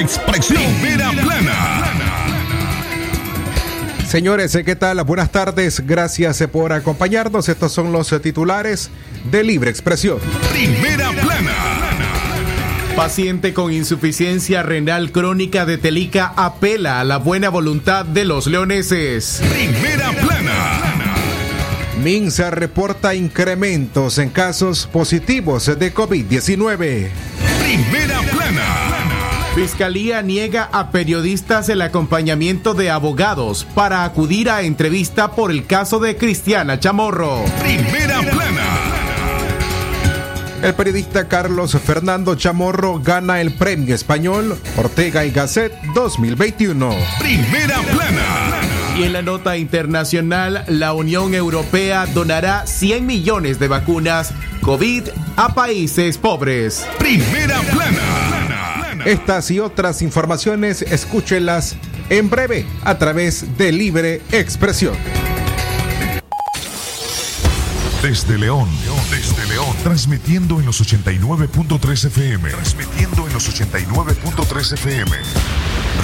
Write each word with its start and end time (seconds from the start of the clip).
expresión. 0.00 0.62
Primera 0.80 1.10
plana. 1.10 1.84
Señores, 4.08 4.58
¿qué 4.64 4.74
tal? 4.74 5.02
Buenas 5.04 5.30
tardes. 5.30 5.86
Gracias 5.86 6.42
por 6.50 6.72
acompañarnos. 6.72 7.48
Estos 7.48 7.72
son 7.72 7.92
los 7.92 8.08
titulares 8.22 8.90
de 9.30 9.44
Libre 9.44 9.70
Expresión. 9.70 10.18
Primera 10.50 11.10
plana. 11.10 11.52
Paciente 12.96 13.52
con 13.52 13.72
insuficiencia 13.72 14.62
renal 14.62 15.12
crónica 15.12 15.66
de 15.66 15.78
Telica 15.78 16.32
apela 16.36 17.00
a 17.00 17.04
la 17.04 17.18
buena 17.18 17.48
voluntad 17.48 18.04
de 18.04 18.24
los 18.24 18.46
leoneses. 18.46 19.40
Primera 19.50 20.10
plana. 20.12 20.98
Minsa 22.02 22.50
reporta 22.50 23.14
incrementos 23.14 24.18
en 24.18 24.30
casos 24.30 24.86
positivos 24.86 25.66
de 25.78 25.92
COVID-19. 25.92 27.10
Primera 27.60 28.20
plana. 28.22 28.77
Fiscalía 29.60 30.22
niega 30.22 30.68
a 30.70 30.92
periodistas 30.92 31.68
el 31.68 31.82
acompañamiento 31.82 32.74
de 32.74 32.90
abogados 32.90 33.66
para 33.74 34.04
acudir 34.04 34.50
a 34.50 34.62
entrevista 34.62 35.32
por 35.32 35.50
el 35.50 35.66
caso 35.66 35.98
de 35.98 36.16
Cristiana 36.16 36.78
Chamorro. 36.78 37.42
Primera 37.60 38.20
plana. 38.20 38.66
El 40.62 40.74
periodista 40.74 41.26
Carlos 41.26 41.76
Fernando 41.84 42.36
Chamorro 42.36 43.00
gana 43.00 43.40
el 43.40 43.52
premio 43.52 43.96
español 43.96 44.56
Ortega 44.76 45.24
y 45.24 45.32
Gasset 45.32 45.72
2021. 45.92 46.94
Primera 47.18 47.80
plana. 47.80 48.60
Y 48.96 49.02
en 49.02 49.12
la 49.12 49.22
nota 49.22 49.56
internacional, 49.56 50.66
la 50.68 50.92
Unión 50.92 51.34
Europea 51.34 52.06
donará 52.06 52.64
100 52.64 53.04
millones 53.04 53.58
de 53.58 53.66
vacunas 53.66 54.32
COVID 54.62 55.08
a 55.36 55.52
países 55.52 56.16
pobres. 56.16 56.86
Primera 57.00 57.58
plana. 57.72 58.27
Estas 59.08 59.50
y 59.50 59.58
otras 59.58 60.02
informaciones, 60.02 60.82
escúchelas 60.82 61.76
en 62.10 62.28
breve 62.28 62.66
a 62.84 62.98
través 62.98 63.56
de 63.56 63.72
Libre 63.72 64.20
Expresión. 64.32 64.94
Desde 68.02 68.36
León, 68.36 68.68
desde 69.10 69.46
León, 69.46 69.74
transmitiendo 69.82 70.60
en 70.60 70.66
los 70.66 70.82
89.3 70.82 72.04
FM. 72.04 72.50
Transmitiendo 72.50 73.26
en 73.26 73.32
los 73.32 73.48
89.3 73.48 74.72
FM. 74.74 75.16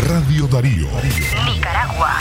Radio 0.09 0.47
Darío. 0.47 0.89
Nicaragua. 1.45 2.21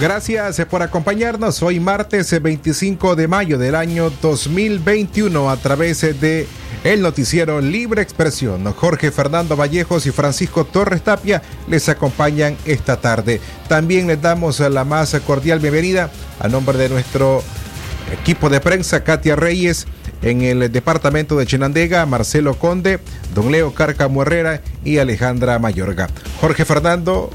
Gracias 0.00 0.60
por 0.68 0.82
acompañarnos 0.82 1.62
hoy 1.62 1.78
martes 1.78 2.42
25 2.42 3.14
de 3.14 3.28
mayo 3.28 3.58
del 3.58 3.76
año 3.76 4.10
2021 4.20 5.48
a 5.48 5.56
través 5.56 6.00
de 6.00 6.48
el 6.82 7.00
noticiero 7.00 7.60
Libre 7.60 8.02
Expresión. 8.02 8.64
Jorge 8.72 9.12
Fernando 9.12 9.56
Vallejos 9.56 10.06
y 10.06 10.10
Francisco 10.10 10.64
Torres 10.64 11.02
Tapia 11.02 11.42
les 11.68 11.88
acompañan 11.88 12.56
esta 12.64 13.00
tarde. 13.00 13.40
También 13.68 14.08
les 14.08 14.20
damos 14.20 14.58
la 14.58 14.84
más 14.84 15.14
cordial 15.24 15.60
bienvenida 15.60 16.10
a 16.40 16.48
nombre 16.48 16.76
de 16.76 16.88
nuestro 16.88 17.42
equipo 18.12 18.50
de 18.50 18.60
prensa, 18.60 19.04
Katia 19.04 19.36
Reyes, 19.36 19.86
en 20.22 20.42
el 20.42 20.72
departamento 20.72 21.36
de 21.36 21.46
Chinandega, 21.46 22.04
Marcelo 22.04 22.58
Conde, 22.58 22.98
Don 23.32 23.52
Leo 23.52 23.72
Cárcamo 23.72 24.22
Herrera 24.22 24.60
y 24.84 24.98
Alejandra 24.98 25.60
Mayorga. 25.60 26.08
Jorge 26.40 26.64
Fernando, 26.64 27.30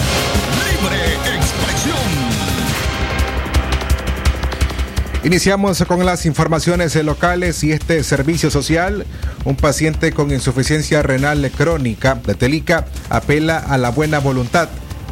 Iniciamos 5.23 5.81
con 5.85 6.06
las 6.06 6.25
informaciones 6.25 6.95
locales 6.95 7.63
y 7.63 7.72
este 7.72 8.03
servicio 8.03 8.51
social. 8.51 9.06
Un 9.45 9.56
paciente 9.56 10.11
con 10.11 10.31
insuficiencia 10.31 11.01
renal 11.01 11.50
crónica 11.50 12.16
de 12.16 12.35
Telica 12.35 12.88
apela 13.09 13.57
a 13.57 13.78
la 13.78 13.89
buena 13.89 14.19
voluntad 14.19 14.67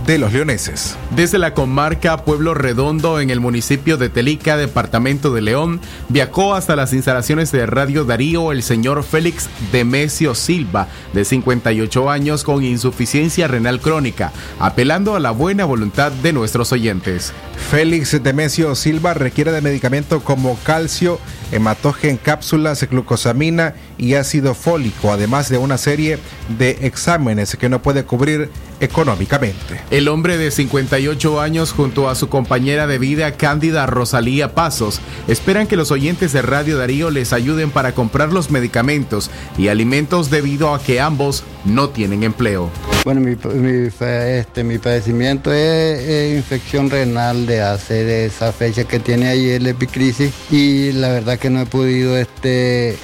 de 0.06 0.18
los 0.18 0.34
leoneses. 0.34 0.98
Desde 1.16 1.38
la 1.38 1.54
comarca 1.54 2.24
Pueblo 2.26 2.54
Redondo, 2.54 3.20
en 3.20 3.30
el 3.30 3.40
municipio 3.40 3.98
de 3.98 4.10
Telica, 4.10 4.58
departamento 4.58 5.34
de 5.34 5.42
León, 5.42 5.80
viajó 6.10 6.54
hasta 6.56 6.76
las 6.76 6.94
instalaciones 6.94 7.52
de 7.52 7.66
Radio 7.66 8.06
Darío 8.06 8.52
el 8.52 8.64
señor 8.64 9.04
Félix 9.04 9.50
Demesio 9.72 10.36
Silva, 10.36 10.88
de 11.14 11.26
58 11.26 12.10
años, 12.10 12.44
con 12.44 12.64
insuficiencia 12.64 13.48
renal 13.48 13.80
crónica, 13.80 14.32
apelando 14.60 15.16
a 15.16 15.20
la 15.20 15.32
buena 15.32 15.66
voluntad 15.66 16.12
de 16.12 16.34
nuestros 16.34 16.72
oyentes. 16.72 17.34
Félix 17.70 18.22
Demesio 18.22 18.76
Silva 18.76 19.14
requiere 19.14 19.52
de 19.52 19.62
medicamento 19.62 20.22
como 20.22 20.58
calcio, 20.64 21.20
hematogen, 21.52 22.18
cápsulas, 22.18 22.88
glucosamina 22.90 23.76
y 24.02 24.16
ácido 24.16 24.56
fólico, 24.56 25.14
además 25.14 25.48
de 25.48 25.60
una 25.60 25.78
serie 25.78 26.18
de 26.58 26.80
exámenes 26.82 27.56
que 27.56 27.70
no 27.70 27.82
puede 27.82 28.04
cubrir 28.04 28.50
económicamente. 28.82 29.80
El 29.92 30.08
hombre 30.08 30.38
de 30.38 30.50
58 30.50 31.40
años 31.40 31.72
junto 31.72 32.10
a 32.10 32.16
su 32.16 32.28
compañera 32.28 32.88
de 32.88 32.98
vida 32.98 33.34
Cándida 33.34 33.86
Rosalía 33.86 34.56
Pasos 34.56 35.00
esperan 35.28 35.68
que 35.68 35.78
los 35.78 35.92
oyentes 35.92 36.34
de 36.34 36.42
Radio 36.42 36.80
Darío 36.80 37.12
les 37.12 37.32
ayuden 37.32 37.70
para 37.70 37.94
comprar 37.94 38.34
los 38.34 38.50
medicamentos 38.50 39.30
y 39.56 39.68
alimentos 39.68 40.32
debido 40.32 40.74
a 40.74 40.82
que 40.82 41.00
ambos 41.00 41.44
no 41.64 41.90
tienen 41.90 42.24
empleo. 42.24 42.72
Bueno, 43.06 43.22
mi, 43.22 43.36
mi, 43.54 43.90
este, 44.00 44.64
mi 44.64 44.80
padecimiento 44.80 45.54
es, 45.54 46.00
es 46.00 46.38
infección 46.38 46.90
renal 46.90 47.46
de 47.46 47.62
hace 47.62 48.04
de 48.04 48.26
esa 48.26 48.52
fecha 48.52 48.86
que 48.86 49.00
tiene 49.00 49.28
ahí 49.28 49.50
el 49.52 49.68
epicrisis 49.68 50.34
y 50.50 50.92
la 50.94 51.10
verdad 51.10 51.38
que 51.38 51.52
no 51.52 51.62
he 51.62 51.66
podido 51.68 52.18
este, 52.18 52.98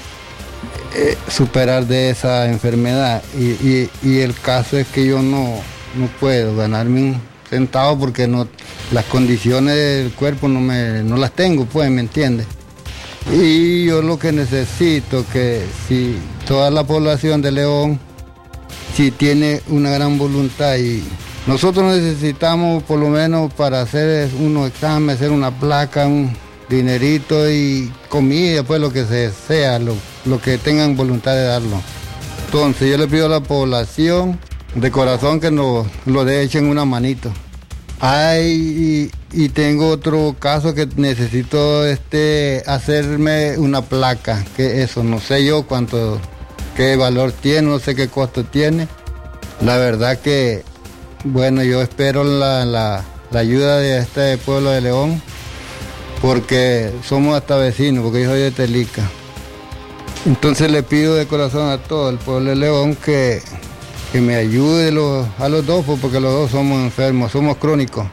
eh, 1.00 1.16
superar 1.30 1.86
de 1.86 2.10
esa 2.10 2.50
enfermedad 2.50 3.22
y, 3.38 3.88
el 4.18 4.34
caso 4.34 4.80
es 4.80 4.88
que 4.88 5.06
yo 5.06 5.22
no, 5.22 5.62
no 5.96 6.08
puedo 6.20 6.56
ganarme 6.56 7.02
un 7.02 7.22
centavo 7.48 8.00
porque 8.00 8.28
no, 8.28 8.48
las 8.92 9.06
condiciones 9.06 9.76
del 9.76 10.12
cuerpo 10.14 10.48
no, 10.48 10.60
me, 10.60 11.04
no 11.04 11.18
las 11.18 11.34
tengo, 11.34 11.66
pues, 11.66 11.92
¿me 11.92 12.02
entiendes? 12.02 12.48
Y 13.32 13.86
yo 13.86 14.02
lo 14.02 14.18
que 14.18 14.32
necesito 14.32 15.24
que 15.32 15.68
si 15.88 16.18
toda 16.48 16.72
la 16.72 16.84
población 16.84 17.44
de 17.44 17.52
León 17.52 18.00
si 18.96 19.12
tiene 19.12 19.62
una 19.68 19.92
gran 19.92 20.18
voluntad 20.18 20.78
y 20.78 21.04
nosotros 21.46 21.96
necesitamos 21.96 22.82
por 22.82 23.00
lo 23.00 23.10
menos 23.10 23.54
para 23.54 23.82
hacer 23.82 24.32
unos 24.40 24.70
exámenes, 24.70 25.18
hacer 25.18 25.30
una 25.30 25.52
placa, 25.52 26.08
un 26.08 26.36
dinerito 26.68 27.48
y 27.52 27.94
comida, 28.10 28.64
pues 28.64 28.82
lo 28.82 28.92
que 28.92 29.06
se 29.06 29.30
sea, 29.32 29.78
lo, 29.78 29.94
lo 30.28 30.42
que 30.42 30.58
tengan 30.58 30.96
voluntad 30.96 31.34
de 31.34 31.44
darlo. 31.44 31.82
Entonces 32.46 32.90
yo 32.90 32.98
le 32.98 33.08
pido 33.08 33.26
a 33.26 33.30
la 33.30 33.40
población 33.42 34.40
de 34.76 34.92
corazón 34.92 35.40
que 35.40 35.52
nos 35.52 35.88
lo 36.06 36.28
echen 36.30 36.68
una 36.68 36.86
manito. 36.86 37.32
Hay 38.00 39.12
y, 39.34 39.50
tengo 39.50 39.90
otro 39.90 40.36
caso 40.40 40.74
que 40.74 40.88
necesito 40.96 41.86
este 41.86 42.64
hacerme 42.68 43.58
una 43.58 43.82
placa, 43.82 44.46
que 44.56 44.84
eso 44.84 45.04
no 45.04 45.20
sé 45.20 45.46
yo 45.46 45.66
cuánto 45.66 46.20
qué 46.76 46.96
valor 46.96 47.32
tiene, 47.32 47.64
no 47.64 47.80
sé 47.80 47.96
qué 47.96 48.08
costo 48.08 48.46
tiene. 48.46 48.88
La 49.62 49.78
verdad 49.78 50.20
que 50.20 50.64
bueno, 51.24 51.64
yo 51.64 51.82
espero 51.82 52.24
la, 52.24 52.66
la, 52.66 53.04
la 53.32 53.40
ayuda 53.40 53.78
de 53.80 53.98
este 53.98 54.38
pueblo 54.38 54.70
de 54.70 54.82
León 54.82 55.22
porque 56.22 56.92
somos 57.04 57.36
hasta 57.36 57.58
vecinos, 57.58 58.04
porque 58.04 58.24
yo 58.24 58.30
soy 58.30 58.42
de 58.42 58.52
Telica. 58.52 59.04
Entonces 60.26 60.72
le 60.72 60.84
pido 60.84 61.16
de 61.16 61.26
corazón 61.26 61.70
a 61.70 61.78
todo 61.78 62.10
el 62.10 62.18
pueblo 62.18 62.50
de 62.50 62.56
León 62.56 62.96
que, 62.96 63.42
que 64.12 64.22
me 64.22 64.36
ayude 64.36 64.90
a 65.38 65.50
los 65.50 65.66
dos, 65.66 65.86
pues, 65.86 66.00
porque 66.00 66.20
los 66.20 66.34
dos 66.34 66.52
somos 66.52 66.84
enfermos, 66.84 67.32
somos 67.32 67.58
crónicos. 67.58 68.06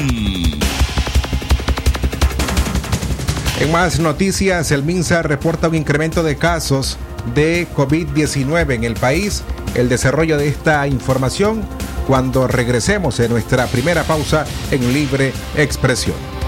En 3.60 3.70
más 3.72 4.00
noticias, 4.00 4.70
el 4.70 4.82
MINSA 4.84 5.22
reporta 5.22 5.68
un 5.68 5.74
incremento 5.74 6.22
de 6.22 6.36
casos 6.36 6.96
de 7.34 7.68
COVID-19 7.76 8.74
en 8.74 8.84
el 8.84 8.94
país. 8.94 9.42
El 9.74 9.90
desarrollo 9.90 10.38
de 10.38 10.48
esta 10.48 10.86
información 10.86 11.60
cuando 12.06 12.48
regresemos 12.48 13.20
en 13.20 13.30
nuestra 13.30 13.66
primera 13.66 14.02
pausa 14.04 14.46
en 14.70 14.94
Libre 14.94 15.34
Expresión. 15.56 16.39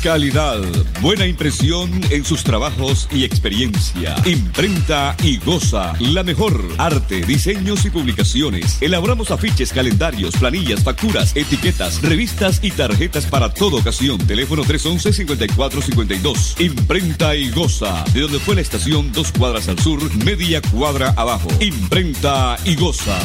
Calidad, 0.07 0.61
buena 1.01 1.27
impresión 1.27 1.91
en 2.11 2.25
sus 2.25 2.45
trabajos 2.45 3.09
y 3.11 3.25
experiencia. 3.25 4.15
Imprenta 4.25 5.17
y 5.21 5.39
goza. 5.39 5.95
La 5.99 6.23
mejor. 6.23 6.65
Arte, 6.79 7.23
diseños 7.23 7.85
y 7.85 7.91
publicaciones. 7.91 8.81
Elaboramos 8.81 9.33
afiches, 9.33 9.73
calendarios, 9.73 10.37
planillas, 10.37 10.85
facturas, 10.85 11.35
etiquetas, 11.35 12.03
revistas 12.03 12.61
y 12.63 12.71
tarjetas 12.71 13.27
para 13.27 13.53
toda 13.53 13.81
ocasión. 13.81 14.19
Teléfono 14.19 14.63
311-5452. 14.63 16.61
Imprenta 16.61 17.35
y 17.35 17.51
goza. 17.51 18.05
De 18.15 18.21
donde 18.21 18.39
fue 18.39 18.55
la 18.55 18.61
estación, 18.61 19.11
dos 19.13 19.33
cuadras 19.33 19.67
al 19.69 19.81
sur, 19.81 19.99
media 20.25 20.63
cuadra 20.63 21.15
abajo. 21.17 21.49
Imprenta 21.59 22.57
y 22.65 22.77
goza. 22.77 23.19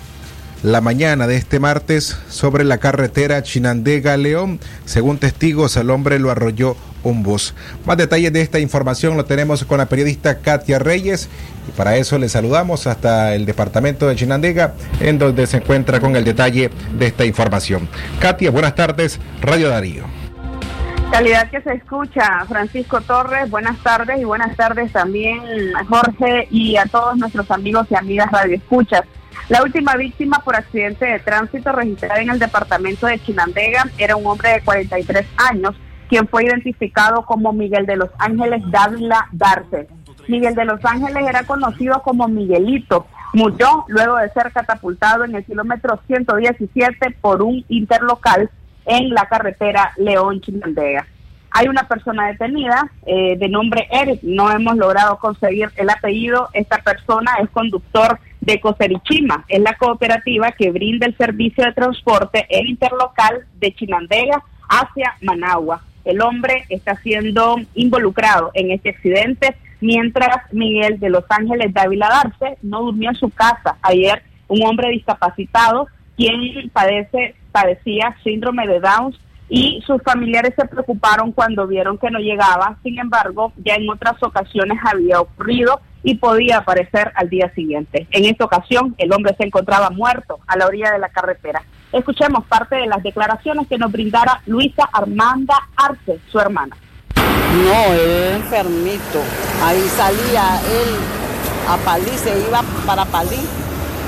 la 0.62 0.80
mañana 0.80 1.26
de 1.26 1.36
este 1.36 1.58
martes 1.58 2.16
sobre 2.28 2.64
la 2.64 2.78
carretera 2.78 3.42
Chinandega-León. 3.42 4.60
Según 4.84 5.18
testigos, 5.18 5.76
el 5.76 5.90
hombre 5.90 6.18
lo 6.18 6.30
arrolló 6.30 6.76
un 7.02 7.24
bus. 7.24 7.54
Más 7.84 7.96
detalles 7.96 8.32
de 8.32 8.42
esta 8.42 8.60
información 8.60 9.16
lo 9.16 9.24
tenemos 9.24 9.64
con 9.64 9.78
la 9.78 9.86
periodista 9.86 10.38
Katia 10.38 10.78
Reyes 10.78 11.28
y 11.68 11.72
para 11.72 11.96
eso 11.96 12.16
le 12.16 12.28
saludamos 12.28 12.86
hasta 12.86 13.34
el 13.34 13.44
departamento 13.44 14.06
de 14.06 14.14
Chinandega 14.14 14.74
en 15.00 15.18
donde 15.18 15.48
se 15.48 15.56
encuentra 15.56 15.98
con 15.98 16.14
el 16.14 16.24
detalle 16.24 16.70
de 16.96 17.06
esta 17.06 17.24
información. 17.24 17.88
Katia, 18.20 18.52
buenas 18.52 18.76
tardes, 18.76 19.18
Radio 19.40 19.68
Darío. 19.68 20.21
Calidad 21.12 21.50
que 21.50 21.60
se 21.60 21.74
escucha, 21.74 22.42
Francisco 22.48 23.02
Torres, 23.02 23.50
buenas 23.50 23.78
tardes 23.82 24.18
y 24.18 24.24
buenas 24.24 24.56
tardes 24.56 24.90
también 24.92 25.42
Jorge 25.86 26.48
y 26.50 26.78
a 26.78 26.86
todos 26.86 27.18
nuestros 27.18 27.50
amigos 27.50 27.86
y 27.90 27.96
amigas 27.96 28.32
Radio 28.32 28.56
Escuchas. 28.56 29.02
La 29.50 29.62
última 29.62 29.94
víctima 29.96 30.38
por 30.38 30.56
accidente 30.56 31.04
de 31.04 31.18
tránsito 31.18 31.70
registrada 31.70 32.22
en 32.22 32.30
el 32.30 32.38
departamento 32.38 33.06
de 33.06 33.18
Chinandega 33.18 33.90
era 33.98 34.16
un 34.16 34.26
hombre 34.26 34.52
de 34.52 34.62
43 34.62 35.26
años 35.50 35.74
quien 36.08 36.26
fue 36.28 36.46
identificado 36.46 37.26
como 37.26 37.52
Miguel 37.52 37.84
de 37.84 37.96
los 37.96 38.08
Ángeles 38.18 38.62
Dávila 38.70 39.28
Darce. 39.32 39.88
Miguel 40.28 40.54
de 40.54 40.64
los 40.64 40.82
Ángeles 40.82 41.28
era 41.28 41.44
conocido 41.44 42.02
como 42.02 42.26
Miguelito. 42.26 43.06
Murió 43.34 43.84
luego 43.88 44.16
de 44.16 44.30
ser 44.30 44.50
catapultado 44.50 45.24
en 45.24 45.34
el 45.34 45.44
kilómetro 45.44 46.00
117 46.06 47.10
por 47.20 47.42
un 47.42 47.66
interlocal 47.68 48.48
en 48.86 49.10
la 49.10 49.26
carretera 49.26 49.92
León 49.96 50.40
Chinandega. 50.40 51.06
Hay 51.54 51.68
una 51.68 51.86
persona 51.86 52.28
detenida 52.28 52.90
eh, 53.04 53.36
de 53.36 53.48
nombre 53.48 53.86
Eric, 53.90 54.20
no 54.22 54.50
hemos 54.50 54.76
logrado 54.76 55.18
conseguir 55.18 55.68
el 55.76 55.90
apellido. 55.90 56.48
Esta 56.54 56.78
persona 56.78 57.32
es 57.42 57.50
conductor 57.50 58.18
de 58.40 58.58
Coserichima, 58.58 59.44
es 59.48 59.60
la 59.60 59.74
cooperativa 59.74 60.52
que 60.52 60.70
brinda 60.70 61.06
el 61.06 61.16
servicio 61.16 61.64
de 61.64 61.72
transporte 61.72 62.46
el 62.48 62.70
interlocal 62.70 63.44
de 63.60 63.74
Chinandega 63.74 64.42
hacia 64.68 65.14
Managua. 65.20 65.82
El 66.04 66.22
hombre 66.22 66.64
está 66.70 66.96
siendo 66.96 67.56
involucrado 67.74 68.50
en 68.54 68.70
este 68.70 68.88
accidente 68.90 69.54
mientras 69.80 70.52
Miguel 70.52 70.98
de 70.98 71.10
Los 71.10 71.24
Ángeles 71.28 71.74
Dávila 71.74 72.08
Darce 72.08 72.56
no 72.62 72.80
durmió 72.80 73.10
en 73.10 73.16
su 73.16 73.28
casa. 73.30 73.76
Ayer 73.82 74.22
un 74.48 74.64
hombre 74.66 74.88
discapacitado 74.88 75.88
quien 76.16 76.70
padece, 76.70 77.34
padecía 77.50 78.16
síndrome 78.22 78.66
de 78.66 78.80
Down 78.80 79.14
y 79.48 79.82
sus 79.86 80.00
familiares 80.02 80.54
se 80.56 80.66
preocuparon 80.66 81.32
cuando 81.32 81.66
vieron 81.66 81.98
que 81.98 82.10
no 82.10 82.18
llegaba. 82.18 82.78
Sin 82.82 82.98
embargo, 82.98 83.52
ya 83.58 83.74
en 83.74 83.90
otras 83.90 84.14
ocasiones 84.22 84.78
había 84.82 85.20
ocurrido 85.20 85.80
y 86.02 86.14
podía 86.14 86.58
aparecer 86.58 87.12
al 87.14 87.28
día 87.28 87.52
siguiente. 87.54 88.06
En 88.12 88.24
esta 88.24 88.46
ocasión, 88.46 88.94
el 88.96 89.12
hombre 89.12 89.34
se 89.36 89.44
encontraba 89.44 89.90
muerto 89.90 90.38
a 90.46 90.56
la 90.56 90.66
orilla 90.66 90.92
de 90.92 90.98
la 90.98 91.10
carretera. 91.10 91.62
Escuchemos 91.92 92.46
parte 92.46 92.76
de 92.76 92.86
las 92.86 93.02
declaraciones 93.02 93.68
que 93.68 93.76
nos 93.76 93.92
brindara 93.92 94.40
Luisa 94.46 94.88
Armanda 94.90 95.54
Arce, 95.76 96.18
su 96.30 96.40
hermana. 96.40 96.74
No, 97.16 97.92
era 97.92 98.36
enfermito. 98.36 99.20
Ahí 99.62 99.82
salía 99.88 100.60
él 100.64 100.96
a 101.68 101.76
Palí, 101.84 102.10
se 102.16 102.48
iba 102.48 102.62
para 102.86 103.04
Palí. 103.04 103.36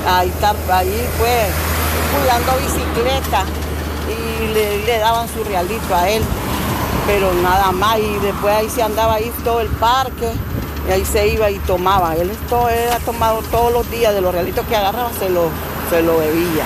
Ahí, 0.07 0.31
ahí 0.71 1.07
fue 1.17 1.74
cuidando 2.15 2.51
bicicleta 2.57 3.43
y 4.07 4.53
le, 4.53 4.85
le 4.85 4.99
daban 4.99 5.27
su 5.27 5.43
realito 5.43 5.95
a 5.95 6.09
él. 6.09 6.23
Pero 7.07 7.33
nada 7.35 7.71
más, 7.71 7.99
y 7.99 8.17
después 8.19 8.55
ahí 8.55 8.69
se 8.69 8.81
andaba 8.81 9.15
ahí 9.15 9.31
todo 9.43 9.61
el 9.61 9.67
parque 9.67 10.31
y 10.87 10.91
ahí 10.91 11.05
se 11.05 11.27
iba 11.27 11.49
y 11.49 11.59
tomaba. 11.59 12.15
Él, 12.15 12.29
esto, 12.29 12.69
él 12.69 12.89
ha 12.91 12.99
tomado 12.99 13.41
todos 13.51 13.71
los 13.71 13.89
días 13.91 14.13
de 14.13 14.21
los 14.21 14.33
realitos 14.33 14.65
que 14.67 14.75
agarraba, 14.75 15.11
se 15.19 15.29
lo, 15.29 15.49
se 15.89 16.01
lo 16.01 16.17
bebía. 16.17 16.63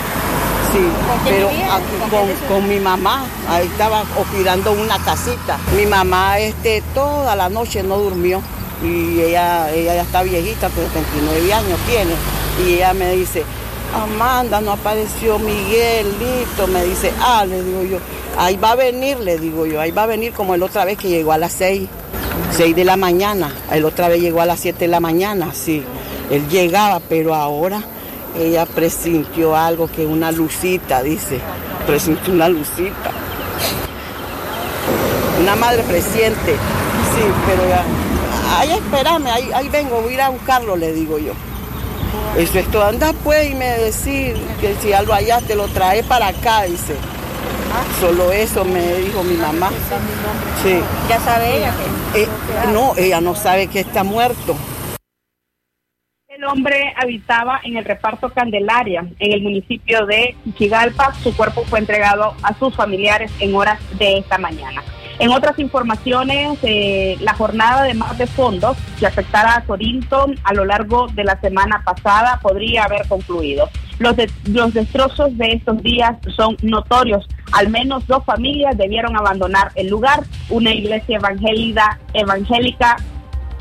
Sí, 0.71 0.79
pero 1.25 1.47
aquí 1.49 2.37
con, 2.47 2.67
mi 2.67 2.79
mamá, 2.79 3.25
ahí 3.49 3.65
estaba 3.65 4.03
cuidando 4.31 4.71
una 4.71 4.99
casita. 4.99 5.57
Mi 5.75 5.85
mamá 5.85 6.37
este, 6.39 6.83
toda 6.93 7.35
la 7.35 7.49
noche 7.49 7.81
no 7.81 7.97
durmió 7.97 8.41
y 8.83 9.19
ella, 9.19 9.71
ella 9.71 9.95
ya 9.95 10.01
está 10.03 10.21
viejita, 10.21 10.69
pero 10.69 10.87
39 10.87 11.53
años 11.53 11.79
tiene. 11.87 12.13
Y 12.63 12.75
ella 12.75 12.93
me 12.93 13.11
dice, 13.13 13.43
Amanda, 13.93 14.61
no 14.61 14.71
apareció 14.71 15.39
Miguelito, 15.39 16.67
me 16.67 16.83
dice, 16.83 17.11
ah, 17.19 17.45
le 17.45 17.63
digo 17.63 17.83
yo, 17.83 17.97
ahí 18.37 18.55
va 18.55 18.71
a 18.71 18.75
venir, 18.75 19.19
le 19.19 19.37
digo 19.37 19.65
yo, 19.65 19.81
ahí 19.81 19.91
va 19.91 20.03
a 20.03 20.07
venir 20.07 20.33
como 20.33 20.53
el 20.53 20.61
otra 20.61 20.85
vez 20.85 20.97
que 20.97 21.09
llegó 21.09 21.31
a 21.31 21.37
las 21.37 21.53
6, 21.53 21.89
6 22.55 22.75
de 22.75 22.85
la 22.85 22.97
mañana, 22.97 23.51
el 23.71 23.85
otra 23.85 24.07
vez 24.07 24.21
llegó 24.21 24.41
a 24.41 24.45
las 24.45 24.59
7 24.59 24.79
de 24.79 24.87
la 24.87 24.99
mañana, 24.99 25.53
sí, 25.53 25.83
él 26.29 26.47
llegaba, 26.49 26.99
pero 26.99 27.33
ahora 27.33 27.81
ella 28.37 28.65
presintió 28.67 29.55
algo 29.55 29.87
que 29.87 30.05
una 30.05 30.31
lucita, 30.31 31.01
dice, 31.01 31.39
presintió 31.87 32.33
una 32.33 32.47
lucita. 32.47 33.11
Una 35.41 35.55
madre 35.55 35.81
presiente, 35.83 36.51
sí, 36.51 37.21
pero 37.47 37.67
ya, 37.67 37.83
ay, 38.57 38.71
espérame, 38.71 39.27
ahí, 39.27 39.49
ahí 39.53 39.69
vengo, 39.69 40.01
voy 40.01 40.11
a 40.11 40.13
ir 40.13 40.21
a 40.21 40.29
buscarlo, 40.29 40.75
le 40.75 40.91
digo 40.93 41.17
yo. 41.17 41.33
Eso 42.37 42.59
es 42.59 42.71
todo, 42.71 42.85
anda 42.85 43.13
pues 43.23 43.51
y 43.51 43.55
me 43.55 43.65
decir 43.65 44.35
que 44.61 44.75
si 44.75 44.93
algo 44.93 45.13
allá 45.13 45.39
te 45.41 45.55
lo 45.55 45.67
trae 45.67 46.03
para 46.03 46.27
acá, 46.27 46.63
dice. 46.63 46.95
Solo 47.99 48.31
eso 48.31 48.65
me 48.65 48.81
dijo 48.95 49.23
mi 49.23 49.35
mamá. 49.35 49.69
Sí. 50.63 50.79
¿Ya 51.07 51.19
sabe 51.19 51.57
ella 51.57 51.73
que? 52.13 52.23
Eh, 52.23 52.27
no, 52.73 52.93
ella 52.97 53.21
no 53.21 53.35
sabe 53.35 53.67
que 53.67 53.81
está 53.81 54.03
muerto. 54.03 54.55
El 56.27 56.45
hombre 56.45 56.93
habitaba 56.95 57.59
en 57.63 57.77
el 57.77 57.85
reparto 57.85 58.29
Candelaria, 58.29 59.01
en 59.19 59.33
el 59.33 59.41
municipio 59.41 60.05
de 60.05 60.35
Chigalpa. 60.57 61.13
Su 61.15 61.35
cuerpo 61.35 61.63
fue 61.65 61.79
entregado 61.79 62.33
a 62.41 62.57
sus 62.57 62.75
familiares 62.75 63.31
en 63.39 63.53
horas 63.55 63.79
de 63.97 64.19
esta 64.19 64.37
mañana. 64.37 64.81
En 65.19 65.31
otras 65.31 65.59
informaciones, 65.59 66.57
eh, 66.63 67.17
la 67.19 67.33
jornada 67.33 67.83
de 67.83 67.93
más 67.93 68.17
de 68.17 68.25
fondos 68.25 68.77
que 68.97 69.05
afectará 69.05 69.57
a 69.57 69.63
Corinto 69.65 70.27
a 70.45 70.53
lo 70.53 70.63
largo 70.63 71.07
de 71.07 71.25
la 71.25 71.39
semana 71.41 71.83
pasada 71.83 72.39
podría 72.41 72.85
haber 72.85 73.05
concluido. 73.05 73.69
Los, 73.99 74.15
los 74.45 74.73
destrozos 74.73 75.37
de 75.37 75.51
estos 75.51 75.83
días 75.83 76.15
son 76.37 76.55
notorios. 76.61 77.27
Al 77.51 77.69
menos 77.69 78.07
dos 78.07 78.23
familias 78.23 78.77
debieron 78.77 79.17
abandonar 79.17 79.73
el 79.75 79.87
lugar. 79.87 80.23
Una 80.49 80.73
iglesia 80.73 81.19
evangélica 82.13 82.95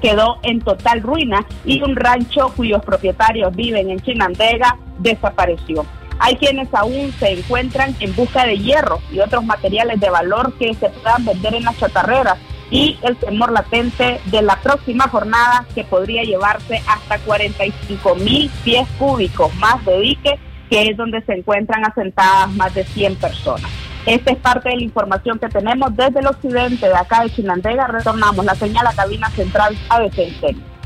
quedó 0.01 0.39
en 0.45 0.61
total 0.61 1.03
ruina 1.03 1.45
y 1.65 1.83
un 1.83 1.97
rancho 1.97 2.53
cuyos 2.55 2.85
propietarios 2.85 3.55
viven 3.57 3.91
en 3.91 3.99
Chinandega 3.99 4.77
desapareció. 4.99 5.85
Hay 6.19 6.37
quienes 6.37 6.73
aún 6.75 7.13
se 7.19 7.33
encuentran 7.33 7.95
en 8.01 8.15
busca 8.15 8.45
de 8.45 8.59
hierro 8.59 9.01
y 9.13 9.21
otros 9.21 9.45
materiales 9.45 10.01
de 10.01 10.11
valor 10.11 10.53
que 10.59 10.75
se 10.75 10.89
puedan 10.91 11.25
vender 11.25 11.55
en 11.55 11.65
las 11.65 11.79
chatarreras 11.79 12.39
y 12.71 12.99
el 13.03 13.17
temor 13.17 13.53
latente 13.53 14.21
de 14.27 14.43
la 14.43 14.57
próxima 14.61 15.09
jornada 15.09 15.65
que 15.75 15.85
podría 15.85 16.23
llevarse 16.23 16.83
hasta 16.87 17.19
45 17.19 18.15
mil 18.17 18.51
pies 18.65 18.87
cúbicos 18.99 19.55
más 19.57 19.85
de 19.85 20.01
dique, 20.01 20.39
que 20.69 20.89
es 20.89 20.97
donde 20.97 21.23
se 21.23 21.33
encuentran 21.33 21.85
asentadas 21.85 22.51
más 22.53 22.75
de 22.75 22.85
100 22.85 23.17
personas. 23.17 23.71
Esta 24.07 24.33
es 24.33 24.39
parte 24.39 24.71
de 24.71 24.77
la 24.77 24.83
información 24.83 25.39
que 25.39 25.49
tenemos 25.49 25.95
desde 25.95 26.21
el 26.21 26.27
occidente 26.27 26.87
de 26.89 26.97
acá 26.97 27.23
de 27.23 27.31
Chinandega. 27.31 27.87
Retornamos 27.87 28.45
la 28.45 28.55
señal 28.55 28.87
a 28.87 28.93
cabina 28.93 29.29
central 29.31 29.77
a 29.89 29.99
Centeno. 30.11 30.78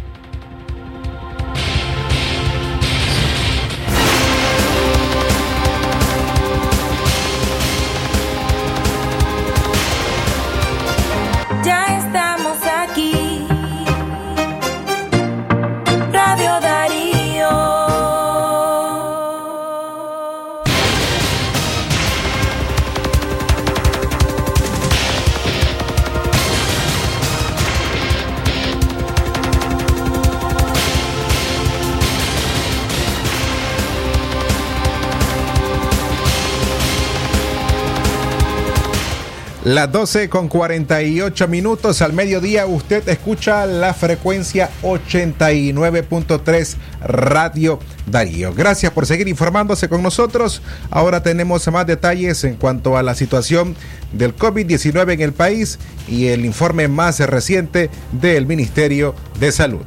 Las 39.83 39.91
12 39.91 40.29
con 40.29 40.47
48 40.47 41.49
minutos 41.49 42.03
al 42.03 42.13
mediodía 42.13 42.67
usted 42.67 43.09
escucha 43.09 43.67
la 43.67 43.93
frecuencia 43.93 44.71
89.3 44.85 46.77
Radio 47.01 47.81
Darío. 48.07 48.55
Gracias 48.55 48.93
por 48.93 49.07
seguir 49.07 49.27
informándose 49.27 49.89
con 49.89 50.01
nosotros. 50.01 50.63
Ahora 50.89 51.25
tenemos 51.25 51.67
más 51.67 51.85
detalles 51.85 52.45
en 52.45 52.55
cuanto 52.55 52.97
a 52.97 53.03
la 53.03 53.17
situación 53.17 53.75
del 54.13 54.37
COVID-19 54.37 55.15
en 55.15 55.21
el 55.21 55.33
país 55.33 55.81
y 56.07 56.29
el 56.29 56.45
informe 56.45 56.87
más 56.87 57.19
reciente 57.19 57.91
del 58.13 58.47
Ministerio 58.47 59.17
de 59.41 59.51
Salud. 59.51 59.85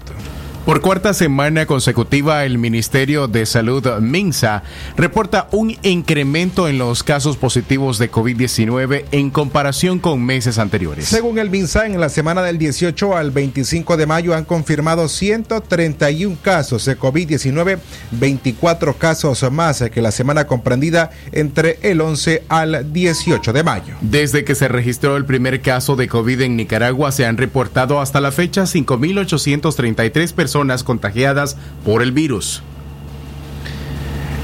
Por 0.65 0.81
cuarta 0.81 1.13
semana 1.13 1.67
consecutiva, 1.67 2.43
el 2.43 2.57
Ministerio 2.57 3.27
de 3.27 3.45
Salud 3.45 3.88
MINSA 4.01 4.63
reporta 4.98 5.48
un 5.51 5.77
incremento 5.84 6.67
en 6.67 6.79
los 6.79 7.03
casos 7.03 7.38
positivos 7.38 8.00
de 8.00 8.12
COVID-19 8.12 9.05
en 9.12 9.29
comparación 9.29 10.00
con 10.00 10.25
meses 10.25 10.57
anteriores. 10.57 11.05
Según 11.05 11.38
el 11.38 11.51
MINSA, 11.51 11.86
en 11.86 12.00
la 12.00 12.10
semana 12.10 12.41
del 12.41 12.57
18 12.57 13.15
al 13.15 13.29
25 13.29 13.95
de 13.95 14.07
mayo 14.07 14.34
han 14.34 14.43
confirmado 14.43 15.07
131 15.07 16.36
casos 16.41 16.86
de 16.86 16.98
COVID-19, 16.98 17.77
24 18.13 18.95
casos 18.95 19.51
más 19.51 19.84
que 19.93 20.01
la 20.01 20.12
semana 20.12 20.48
comprendida 20.48 21.12
entre 21.31 21.77
el 21.84 22.01
11 22.01 22.41
al 22.50 22.91
18 22.91 23.53
de 23.53 23.63
mayo. 23.63 23.93
Desde 24.01 24.43
que 24.43 24.55
se 24.55 24.67
registró 24.67 25.15
el 25.15 25.25
primer 25.25 25.62
caso 25.62 25.95
de 25.95 26.07
COVID 26.07 26.41
en 26.41 26.55
Nicaragua, 26.55 27.12
se 27.12 27.27
han 27.27 27.38
reportado 27.38 28.01
hasta 28.01 28.19
la 28.19 28.31
fecha 28.31 28.63
5.833 28.63 30.34
personas 30.34 30.54
contagiadas 30.83 31.57
por 31.83 32.01
el 32.01 32.12
virus. 32.12 32.63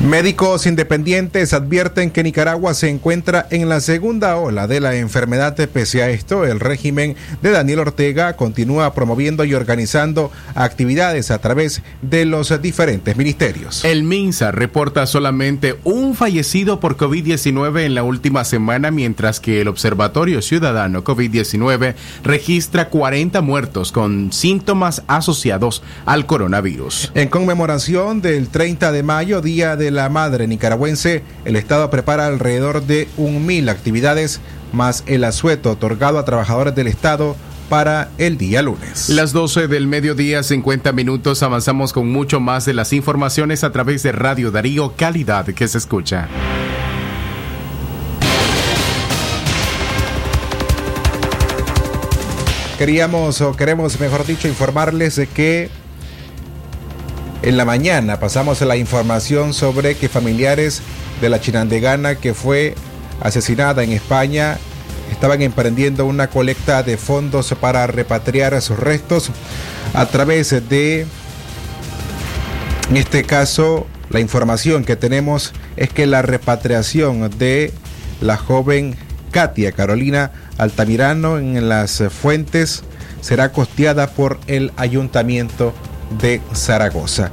Médicos 0.08 0.66
independientes 0.66 1.54
advierten 1.54 2.10
que 2.10 2.24
Nicaragua 2.24 2.74
se 2.74 2.90
encuentra 2.90 3.46
en 3.52 3.70
la 3.70 3.80
segunda 3.82 4.36
ola 4.36 4.66
de 4.66 4.80
la 4.80 4.96
enfermedad. 4.96 5.56
Pese 5.72 6.02
a 6.02 6.10
esto, 6.10 6.44
el 6.44 6.60
régimen 6.60 7.16
de 7.44 7.52
Daniel 7.52 7.82
Ortega 7.82 8.36
continúa 8.36 8.96
promoviendo 8.96 9.46
y 9.46 9.54
organizando 9.54 10.32
actividades 10.56 11.30
a 11.30 11.38
través 11.38 11.84
de 12.02 12.26
los 12.26 12.60
diferentes 12.64 13.16
ministerios. 13.16 13.86
El 13.86 14.04
MINSA 14.04 14.50
reporta 14.50 15.06
solamente 15.06 15.76
un 15.84 16.16
fallecido 16.16 16.80
por 16.80 16.98
COVID-19 16.98 17.82
en 17.82 17.94
la 17.94 18.02
última 18.02 18.44
semana, 18.44 18.90
mientras 18.90 19.40
que 19.40 19.62
el 19.62 19.68
Observatorio 19.68 20.42
Ciudadano 20.42 21.04
COVID-19 21.04 21.94
registra 22.24 22.90
40 22.90 23.40
muertos 23.42 23.92
con 23.92 24.34
síntomas 24.34 25.04
asociados 25.06 25.84
al 26.08 26.26
coronavirus. 26.26 27.12
En 27.14 27.30
conmemoración 27.30 28.22
del 28.22 28.50
30 28.50 28.92
de 28.92 29.04
mayo, 29.04 29.42
día 29.42 29.76
de 29.76 29.91
la 29.92 30.10
madre 30.10 30.48
nicaragüense, 30.48 31.24
el 31.46 31.56
Estado 31.56 31.90
prepara 31.90 32.28
alrededor 32.28 32.84
de 32.86 33.08
un 33.18 33.46
mil 33.46 33.70
actividades 33.70 34.42
más 34.72 35.04
el 35.08 35.24
asueto 35.24 35.72
otorgado 35.72 36.20
a 36.20 36.26
trabajadores 36.26 36.76
del 36.76 36.88
Estado 36.88 37.36
para 37.70 38.10
el 38.18 38.38
día 38.38 38.62
lunes. 38.62 39.10
Las 39.10 39.32
12 39.32 39.68
del 39.68 39.88
mediodía, 39.88 40.44
50 40.44 40.92
minutos, 40.92 41.42
avanzamos 41.42 41.94
con 41.94 42.12
mucho 42.12 42.40
más 42.40 42.66
de 42.66 42.74
las 42.74 42.92
informaciones 42.92 43.64
a 43.64 43.72
través 43.72 44.04
de 44.04 44.12
Radio 44.12 44.52
Darío, 44.52 44.94
calidad 44.98 45.46
que 45.46 45.68
se 45.68 45.78
escucha. 45.78 46.28
Queríamos 52.78 53.40
o 53.42 53.56
queremos, 53.56 54.00
mejor 54.00 54.26
dicho, 54.26 54.48
informarles 54.48 55.16
de 55.16 55.28
que 55.28 55.70
en 57.44 57.58
la 57.58 57.66
mañana 57.66 58.20
pasamos 58.20 58.62
a 58.62 58.66
la 58.66 58.78
información 58.78 59.54
sobre 59.54 59.96
que 59.96 60.10
familiares 60.10 60.82
de 61.22 61.30
la 61.30 61.40
chinandegana 61.40 62.16
que 62.16 62.34
fue 62.34 62.76
asesinada 63.22 63.84
en 63.84 63.92
España 63.92 64.58
estaban 65.12 65.42
emprendiendo 65.42 66.06
una 66.06 66.28
colecta 66.28 66.84
de 66.84 66.98
fondos 66.98 67.54
para 67.60 67.88
repatriar 67.88 68.60
sus 68.62 68.78
restos 68.78 69.32
a 69.94 70.06
través 70.06 70.50
de, 70.70 71.06
en 72.90 72.98
este 72.98 73.24
caso, 73.24 73.88
la 74.10 74.20
información 74.20 74.84
que 74.84 74.96
tenemos 74.96 75.54
es 75.78 75.90
que 75.90 76.06
la 76.06 76.22
repatriación 76.22 77.30
de 77.38 77.74
la 78.22 78.38
joven 78.38 78.96
Katia 79.32 79.72
Carolina 79.72 80.32
Altamirano 80.58 81.38
en 81.40 81.70
las 81.70 82.04
fuentes 82.10 82.84
será 83.22 83.52
costeada 83.52 84.08
por 84.08 84.40
el 84.48 84.72
ayuntamiento 84.78 85.74
de 86.20 86.42
Zaragoza. 86.54 87.32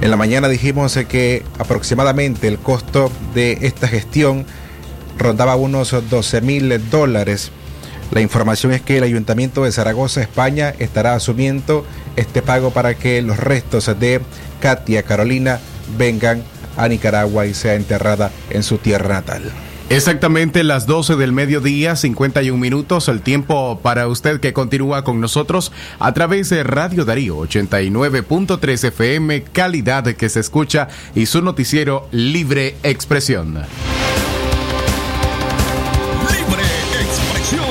En 0.00 0.10
la 0.10 0.16
mañana 0.16 0.48
dijimos 0.48 0.98
que 1.08 1.44
aproximadamente 1.58 2.48
el 2.48 2.58
costo 2.58 3.12
de 3.34 3.58
esta 3.62 3.86
gestión 3.86 4.46
rondaba 5.18 5.56
unos 5.56 5.94
12 6.08 6.40
mil 6.40 6.90
dólares. 6.90 7.50
La 8.10 8.20
información 8.20 8.72
es 8.72 8.80
que 8.80 8.98
el 8.98 9.04
Ayuntamiento 9.04 9.64
de 9.64 9.72
Zaragoza, 9.72 10.22
España, 10.22 10.74
estará 10.78 11.14
asumiendo 11.14 11.84
este 12.16 12.42
pago 12.42 12.70
para 12.70 12.94
que 12.94 13.20
los 13.22 13.36
restos 13.36 13.86
de 14.00 14.20
Katia 14.60 15.02
Carolina 15.02 15.60
vengan 15.98 16.42
a 16.76 16.88
Nicaragua 16.88 17.46
y 17.46 17.54
sea 17.54 17.74
enterrada 17.74 18.30
en 18.48 18.62
su 18.62 18.78
tierra 18.78 19.14
natal. 19.14 19.42
Exactamente 19.90 20.62
las 20.62 20.86
12 20.86 21.16
del 21.16 21.32
mediodía, 21.32 21.96
51 21.96 22.56
minutos, 22.56 23.08
el 23.08 23.22
tiempo 23.22 23.80
para 23.82 24.06
usted 24.06 24.38
que 24.38 24.52
continúa 24.52 25.02
con 25.02 25.20
nosotros 25.20 25.72
a 25.98 26.14
través 26.14 26.48
de 26.48 26.62
Radio 26.62 27.04
Darío 27.04 27.38
89.3 27.38 28.84
FM, 28.84 29.42
calidad 29.52 30.04
que 30.04 30.28
se 30.28 30.38
escucha 30.38 30.86
y 31.16 31.26
su 31.26 31.42
noticiero 31.42 32.06
Libre 32.12 32.76
Expresión. 32.84 33.54
Libre 36.30 36.62
expresión. 37.02 37.66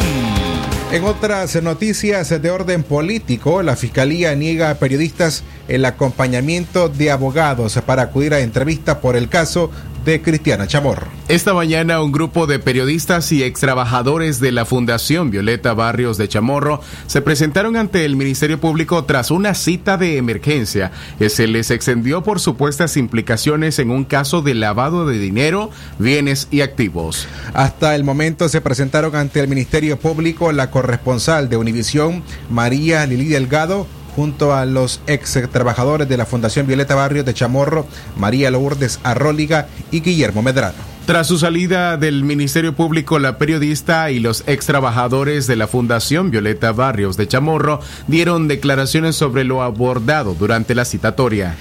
En 0.91 1.05
otras 1.05 1.55
noticias 1.63 2.41
de 2.41 2.51
orden 2.51 2.83
político, 2.83 3.63
la 3.63 3.77
Fiscalía 3.77 4.35
niega 4.35 4.71
a 4.71 4.75
periodistas 4.75 5.45
el 5.69 5.85
acompañamiento 5.85 6.89
de 6.89 7.11
abogados 7.11 7.79
para 7.85 8.01
acudir 8.01 8.33
a 8.33 8.41
entrevista 8.41 8.99
por 8.99 9.15
el 9.15 9.29
caso 9.29 9.71
de 10.03 10.21
Cristiana 10.21 10.67
Chamorro. 10.67 11.18
Esta 11.29 11.53
mañana 11.53 12.01
un 12.01 12.11
grupo 12.11 12.47
de 12.47 12.57
periodistas 12.57 13.31
y 13.31 13.43
extrabajadores 13.43 14.39
de 14.39 14.51
la 14.51 14.65
Fundación 14.65 15.29
Violeta 15.29 15.75
Barrios 15.75 16.17
de 16.17 16.27
Chamorro 16.27 16.81
se 17.05 17.21
presentaron 17.21 17.75
ante 17.75 18.03
el 18.03 18.15
Ministerio 18.15 18.59
Público 18.59 19.03
tras 19.05 19.29
una 19.29 19.53
cita 19.53 19.95
de 19.97 20.17
emergencia 20.17 20.91
que 21.19 21.29
se 21.29 21.45
les 21.45 21.69
extendió 21.69 22.23
por 22.23 22.39
supuestas 22.39 22.97
implicaciones 22.97 23.77
en 23.77 23.91
un 23.91 24.05
caso 24.05 24.41
de 24.41 24.55
lavado 24.55 25.05
de 25.05 25.19
dinero, 25.19 25.69
bienes 25.99 26.47
y 26.49 26.61
activos. 26.61 27.27
Hasta 27.53 27.93
el 27.93 28.03
momento 28.03 28.49
se 28.49 28.59
presentaron 28.59 29.15
ante 29.15 29.39
el 29.39 29.47
Ministerio 29.47 29.99
Público 29.99 30.51
la 30.51 30.71
corresponsal 30.71 31.47
de 31.47 31.57
Univisión, 31.57 32.23
María 32.49 33.05
Lili 33.05 33.25
Delgado, 33.25 33.85
junto 34.15 34.55
a 34.55 34.65
los 34.65 34.99
ex 35.05 35.39
trabajadores 35.51 36.09
de 36.09 36.17
la 36.17 36.25
Fundación 36.25 36.65
Violeta 36.65 36.95
Barrios 36.95 37.27
de 37.27 37.35
Chamorro, 37.35 37.85
María 38.17 38.49
Lourdes 38.49 38.99
Arróliga 39.03 39.67
y 39.91 40.01
Guillermo 40.01 40.41
Medrano. 40.41 40.88
Tras 41.09 41.25
su 41.25 41.39
salida 41.39 41.97
del 41.97 42.23
Ministerio 42.23 42.75
Público, 42.75 43.17
la 43.17 43.39
periodista 43.39 44.11
y 44.11 44.19
los 44.19 44.43
ex 44.45 44.67
trabajadores 44.67 45.47
de 45.47 45.55
la 45.55 45.65
Fundación 45.65 46.29
Violeta 46.29 46.71
Barrios 46.71 47.17
de 47.17 47.27
Chamorro 47.27 47.79
dieron 48.05 48.47
declaraciones 48.47 49.15
sobre 49.15 49.43
lo 49.43 49.63
abordado 49.63 50.35
durante 50.35 50.75
la 50.75 50.85
citatoria. 50.85 51.55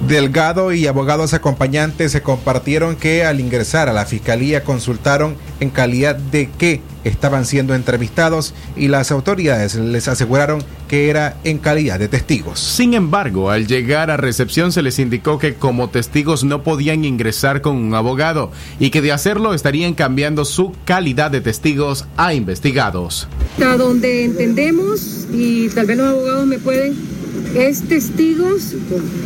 Delgado 0.00 0.72
y 0.72 0.86
abogados 0.86 1.32
acompañantes 1.32 2.12
se 2.12 2.22
compartieron 2.22 2.96
que 2.96 3.24
al 3.24 3.40
ingresar 3.40 3.88
a 3.88 3.92
la 3.92 4.04
fiscalía 4.04 4.62
consultaron 4.62 5.36
en 5.58 5.70
calidad 5.70 6.16
de 6.16 6.50
qué 6.58 6.82
estaban 7.02 7.46
siendo 7.46 7.74
entrevistados 7.74 8.54
y 8.76 8.88
las 8.88 9.10
autoridades 9.10 9.74
les 9.74 10.06
aseguraron 10.06 10.62
que 10.86 11.08
era 11.08 11.36
en 11.44 11.58
calidad 11.58 11.98
de 11.98 12.08
testigos. 12.08 12.60
Sin 12.60 12.94
embargo, 12.94 13.50
al 13.50 13.66
llegar 13.66 14.10
a 14.10 14.16
recepción 14.16 14.70
se 14.70 14.82
les 14.82 14.98
indicó 14.98 15.38
que 15.38 15.54
como 15.54 15.88
testigos 15.88 16.44
no 16.44 16.62
podían 16.62 17.04
ingresar 17.04 17.60
con 17.62 17.76
un 17.76 17.94
abogado 17.94 18.52
y 18.78 18.90
que 18.90 19.02
de 19.02 19.12
hacerlo 19.12 19.54
estarían 19.54 19.94
cambiando 19.94 20.44
su 20.44 20.72
calidad 20.84 21.30
de 21.30 21.40
testigos 21.40 22.06
a 22.16 22.34
investigados. 22.34 23.28
Hasta 23.52 23.76
donde 23.76 24.24
entendemos, 24.24 25.26
y 25.32 25.68
tal 25.70 25.86
vez 25.86 25.96
los 25.96 26.08
abogados 26.08 26.46
me 26.46 26.58
pueden 26.58 27.15
es 27.54 27.82
testigos 27.82 28.74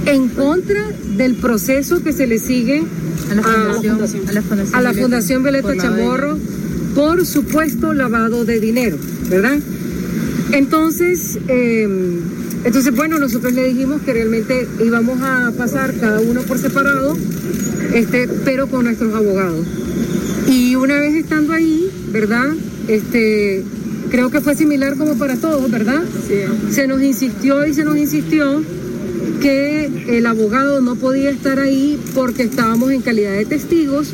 en 0.07 0.29
contra 0.29 0.88
del 1.16 1.35
proceso 1.35 2.03
que 2.03 2.12
se 2.12 2.27
le 2.27 2.38
sigue 2.38 2.83
a 3.31 3.35
la 3.35 3.42
Fundación, 3.42 3.94
a, 4.29 4.33
la 4.33 4.42
fundación, 4.42 4.75
a 4.75 4.81
la 4.81 4.94
fundación 4.94 5.42
Violeta 5.42 5.77
Chamorro 5.77 6.38
por 6.94 7.25
supuesto 7.25 7.94
lavado 7.94 8.44
de 8.44 8.61
dinero, 8.61 8.96
¿verdad? 9.29 9.59
Entonces, 10.53 11.38
eh, 11.49 11.88
entonces, 12.64 12.94
bueno, 12.94 13.18
nosotros 13.18 13.53
le 13.53 13.68
dijimos 13.68 14.03
que 14.03 14.12
realmente 14.12 14.66
íbamos 14.85 15.20
a 15.23 15.53
pasar 15.57 15.94
cada 15.99 16.20
uno 16.20 16.42
por 16.42 16.59
separado, 16.59 17.16
este, 17.94 18.29
pero 18.44 18.66
con 18.66 18.85
nuestros 18.85 19.14
abogados. 19.14 19.66
Y 20.46 20.75
una 20.75 20.99
vez 20.99 21.14
estando 21.14 21.53
ahí, 21.53 21.90
¿verdad? 22.12 22.49
Este, 22.88 23.64
creo 24.11 24.31
que 24.31 24.40
fue 24.40 24.55
similar 24.55 24.96
como 24.96 25.16
para 25.16 25.37
todos, 25.37 25.70
¿verdad? 25.70 26.03
Sí. 26.27 26.73
Se 26.73 26.87
nos 26.87 27.03
insistió 27.03 27.66
y 27.66 27.75
se 27.75 27.85
nos 27.85 27.96
insistió 27.96 28.62
que 29.40 29.90
el 30.09 30.27
abogado 30.27 30.81
no 30.81 30.96
podía 30.96 31.31
estar 31.31 31.59
ahí 31.59 31.99
porque 32.14 32.42
estábamos 32.42 32.90
en 32.92 33.01
calidad 33.01 33.33
de 33.33 33.46
testigos 33.46 34.12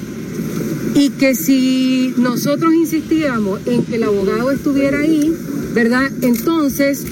y 0.95 1.11
que 1.11 1.35
si 1.35 2.15
nosotros 2.17 2.73
insistíamos 2.75 3.61
en 3.67 3.85
que 3.85 3.97
el 3.97 4.05
abogado 4.05 4.51
estuviera 4.51 5.01
ahí, 5.01 5.35
¿verdad? 5.75 6.11
Entonces 6.23 7.05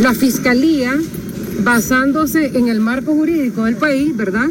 la 0.00 0.14
fiscalía, 0.14 0.98
basándose 1.62 2.58
en 2.58 2.68
el 2.68 2.80
marco 2.80 3.14
jurídico 3.14 3.64
del 3.64 3.76
país, 3.76 4.16
¿verdad? 4.16 4.50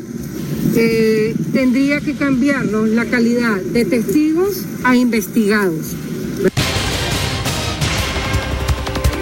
Eh, 0.76 1.36
tendría 1.54 2.02
que 2.02 2.14
cambiarlo 2.14 2.86
la 2.86 3.06
calidad 3.06 3.62
de 3.62 3.86
testigos 3.86 4.64
a 4.84 4.96
investigados. 4.96 5.96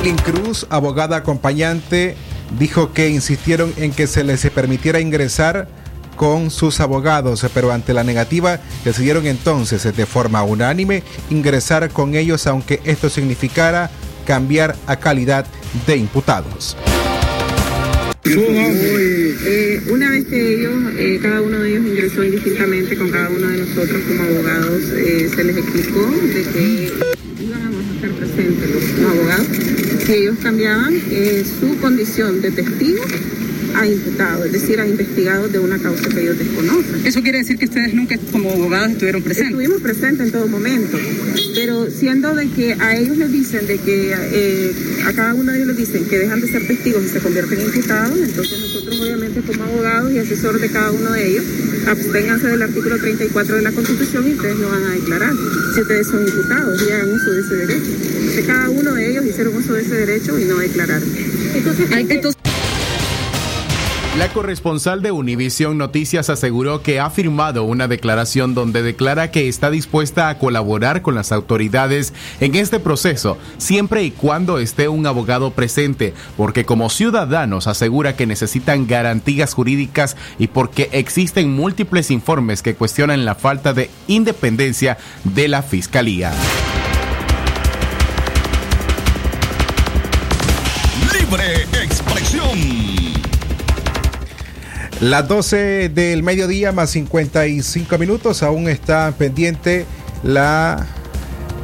Lin 0.04 0.16
Cruz, 0.16 0.66
abogada 0.70 1.18
acompañante, 1.18 2.16
dijo 2.58 2.92
que 2.92 3.10
insistieron 3.10 3.72
en 3.78 3.92
que 3.92 4.08
se 4.08 4.24
les 4.24 4.50
permitiera 4.50 5.00
ingresar 5.00 5.68
con 6.16 6.50
sus 6.50 6.80
abogados, 6.80 7.46
pero 7.54 7.72
ante 7.72 7.94
la 7.94 8.04
negativa 8.04 8.60
decidieron 8.84 9.28
entonces 9.28 9.84
de 9.96 10.06
forma 10.06 10.44
unánime 10.44 11.04
ingresar 11.30 11.90
con 11.92 12.16
ellos 12.16 12.48
aunque 12.48 12.80
esto 12.84 13.10
significara 13.10 13.92
cambiar 14.26 14.76
a 14.88 14.98
calidad 14.98 15.46
de 15.86 15.98
imputados. 15.98 16.76
Eh, 18.24 19.82
una 19.90 20.10
vez 20.12 20.26
que 20.26 20.54
ellos, 20.54 20.74
eh, 20.98 21.20
cada 21.22 21.42
uno 21.42 21.60
de 21.60 21.70
ellos 21.70 21.86
ingresó 21.86 22.24
indistintamente 22.24 22.96
con 22.98 23.10
cada 23.10 23.30
uno 23.30 23.48
de 23.48 23.58
nosotros 23.58 24.02
como 24.08 24.24
abogados, 24.24 24.84
eh, 24.96 25.30
se 25.36 25.44
les 25.44 25.58
explicó 25.58 26.08
de 26.08 26.44
que 26.54 27.21
estar 28.02 28.12
presentes 28.18 28.70
los, 28.70 29.12
abogados 29.12 29.48
si 30.06 30.14
ellos 30.14 30.38
cambiaban 30.42 30.94
su 31.60 31.78
condición 31.80 32.42
de 32.42 32.52
testigo 32.52 33.04
a 33.76 33.88
imputados, 33.88 34.48
es 34.48 34.52
decir, 34.52 34.80
a 34.80 34.88
investigados 34.88 35.52
de 35.52 35.60
una 35.60 35.78
causa 35.80 36.10
que 36.10 36.22
ellos 36.22 36.38
desconocen. 36.38 37.06
Eso 37.06 37.22
quiere 37.22 37.38
decir 37.38 37.58
que 37.58 37.66
ustedes 37.66 37.94
nunca 37.94 38.18
como 38.32 38.52
abogados 38.52 38.92
estuvieron 38.92 39.22
presentes. 39.22 39.52
Estuvimos 39.52 39.82
presentes 39.82 40.26
en 40.26 40.32
todo 40.32 40.48
momento, 40.48 40.98
pero 41.56 41.90
siendo 41.90 42.36
de 42.36 42.50
que 42.50 42.74
a 42.74 42.98
ellos 42.98 43.18
les 43.18 43.32
dicen 43.32 43.68
de 43.68 43.78
que 43.78 44.14
eh, 44.14 44.74
a 45.06 45.14
cada 45.14 45.34
uno 45.36 45.52
de 45.52 45.60
ellos 45.60 45.70
les 45.70 45.78
dicen 45.78 46.06
que 46.06 46.20
dejan 46.20 46.42
de 46.42 46.48
ser 46.48 46.68
testigos 46.68 47.04
y 47.06 47.08
se 47.08 47.20
convierten 47.20 47.60
en 47.60 47.66
imputados, 47.68 48.20
entonces 48.20 48.71
nosotros 48.92 49.02
obviamente 49.02 49.42
como 49.42 49.64
abogados 49.64 50.12
y 50.12 50.20
asesores 50.20 50.62
de 50.62 50.70
cada 50.70 50.92
uno 50.92 51.12
de 51.12 51.28
ellos, 51.28 51.46
absténganse 51.88 52.48
del 52.48 52.62
artículo 52.62 52.98
34 52.98 53.56
de 53.56 53.62
la 53.62 53.72
Constitución 53.72 54.28
y 54.28 54.34
ustedes 54.34 54.58
no 54.58 54.70
van 54.70 54.84
a 54.84 54.92
declarar 54.92 55.34
si 55.74 55.82
ustedes 55.82 56.08
son 56.08 56.28
imputados 56.28 56.82
y 56.82 56.92
hagan 56.92 57.14
uso 57.14 57.32
de 57.32 57.42
ese 57.42 57.56
derecho. 57.56 57.92
Entonces 58.20 58.46
cada 58.46 58.70
uno 58.70 58.94
de 58.94 59.12
ellos 59.12 59.26
hicieron 59.26 59.56
uso 59.56 59.74
de 59.74 59.82
ese 59.82 59.96
derecho 59.96 60.38
y 60.40 60.46
no 60.46 60.58
declararon. 60.58 61.10
Entonces, 61.54 61.90
entonces 61.92 62.41
la 64.18 64.28
corresponsal 64.28 65.02
de 65.02 65.12
Univision 65.12 65.78
Noticias 65.78 66.30
aseguró 66.30 66.84
que 66.84 67.00
ha 67.00 67.10
firmado 67.10 67.64
una 67.64 67.88
declaración 67.88 68.54
donde 68.54 68.84
declara 68.84 69.32
que 69.32 69.48
está 69.48 69.72
dispuesta 69.72 70.28
a 70.28 70.38
colaborar 70.38 71.02
con 71.02 71.16
las 71.16 71.32
autoridades 71.32 72.14
en 72.42 72.56
este 72.56 72.82
proceso, 72.82 73.38
siempre 73.58 74.04
y 74.04 74.12
cuando 74.12 74.60
esté 74.60 74.90
un 74.90 75.08
abogado 75.08 75.52
presente, 75.52 76.14
porque 76.36 76.66
como 76.66 76.90
ciudadanos 76.90 77.68
asegura 77.68 78.18
que 78.18 78.28
necesitan 78.28 78.86
garantías 78.86 79.54
jurídicas 79.54 80.18
y 80.38 80.48
porque 80.48 80.90
existen 80.92 81.56
múltiples 81.56 82.12
informes 82.12 82.62
que 82.62 82.76
cuestionan 82.76 83.24
la 83.24 83.36
falta 83.36 83.74
de 83.74 83.90
independencia 84.08 84.98
de 85.24 85.48
la 85.48 85.64
Fiscalía. 85.64 86.34
Libre 91.14 91.71
Las 95.02 95.28
12 95.28 95.90
del 95.90 96.22
mediodía 96.22 96.72
más 96.72 96.92
55 96.92 97.98
minutos 97.98 98.44
aún 98.44 98.70
está 98.70 99.12
pendiente 99.18 99.88
la 100.22 100.86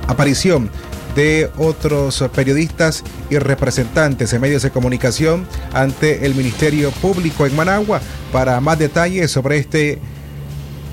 aparición 0.08 0.72
de 1.16 1.48
otros 1.56 2.26
periodistas 2.34 3.04
y 3.30 3.38
representantes 3.38 4.34
en 4.34 4.42
medios 4.42 4.64
de 4.64 4.72
comunicación 4.72 5.46
ante 5.72 6.26
el 6.26 6.34
Ministerio 6.34 6.90
Público 6.90 7.46
en 7.46 7.56
Managua. 7.56 8.02
Para 8.32 8.60
más 8.60 8.80
detalles 8.80 9.30
sobre 9.30 9.60
este 9.60 10.00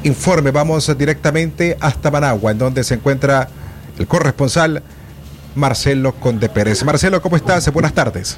informe 0.03 0.51
vamos 0.51 0.95
directamente 0.99 1.79
hasta 1.81 2.11
Managua, 2.11 2.51
en 2.51 2.59
donde 2.59 2.85
se 2.85 2.93
encuentra 2.93 3.49
el 3.99 4.07
corresponsal 4.07 4.83
Marcelo 5.55 6.13
Conde 6.13 6.51
Pérez. 6.51 6.85
Marcelo, 6.85 7.23
¿cómo 7.23 7.37
estás? 7.37 7.73
Buenas 7.73 7.95
tardes. 7.95 8.37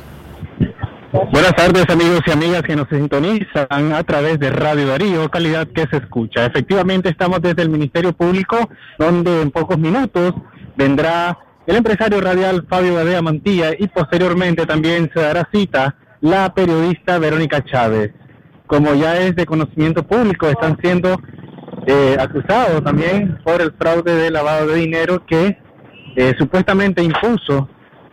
Buenas 1.25 1.55
tardes 1.57 1.89
amigos 1.89 2.21
y 2.27 2.31
amigas 2.31 2.63
que 2.63 2.77
nos 2.77 2.89
sintonizan 2.89 3.93
a 3.95 4.03
través 4.05 4.39
de 4.39 4.51
Radio 4.51 4.87
Darío, 4.87 5.31
calidad 5.31 5.67
que 5.67 5.87
se 5.91 5.97
escucha. 5.97 6.45
Efectivamente 6.45 7.09
estamos 7.09 7.41
desde 7.41 7.63
el 7.63 7.71
Ministerio 7.71 8.13
Público, 8.13 8.69
donde 8.99 9.41
en 9.41 9.51
pocos 9.51 9.79
minutos 9.79 10.35
vendrá 10.77 11.39
el 11.67 11.77
empresario 11.77 12.21
radial 12.21 12.67
Fabio 12.69 12.95
Badea 12.95 13.23
Mantilla 13.23 13.71
y 13.79 13.89
posteriormente 13.89 14.67
también 14.67 15.11
se 15.15 15.21
dará 15.23 15.49
cita 15.51 15.97
la 16.21 16.53
periodista 16.53 17.19
Verónica 17.19 17.65
Chávez. 17.65 18.13
Como 18.67 18.95
ya 18.95 19.19
es 19.19 19.35
de 19.37 19.47
conocimiento 19.47 20.07
público, 20.07 20.49
están 20.49 20.77
siendo 20.83 21.19
eh, 21.87 22.17
acusados 22.21 22.85
también 22.85 23.39
por 23.43 23.63
el 23.63 23.73
fraude 23.73 24.15
de 24.15 24.31
lavado 24.31 24.67
de 24.67 24.77
dinero 24.77 25.25
que 25.25 25.59
eh, 26.15 26.35
supuestamente 26.39 27.03
impuso 27.03 27.71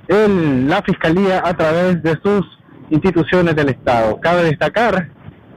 el, 0.07 0.69
la 0.69 0.81
Fiscalía 0.83 1.41
a 1.43 1.53
través 1.53 2.01
de 2.01 2.17
sus 2.23 2.62
instituciones 2.89 3.55
del 3.55 3.69
Estado. 3.69 4.19
Cabe 4.19 4.43
destacar 4.43 5.09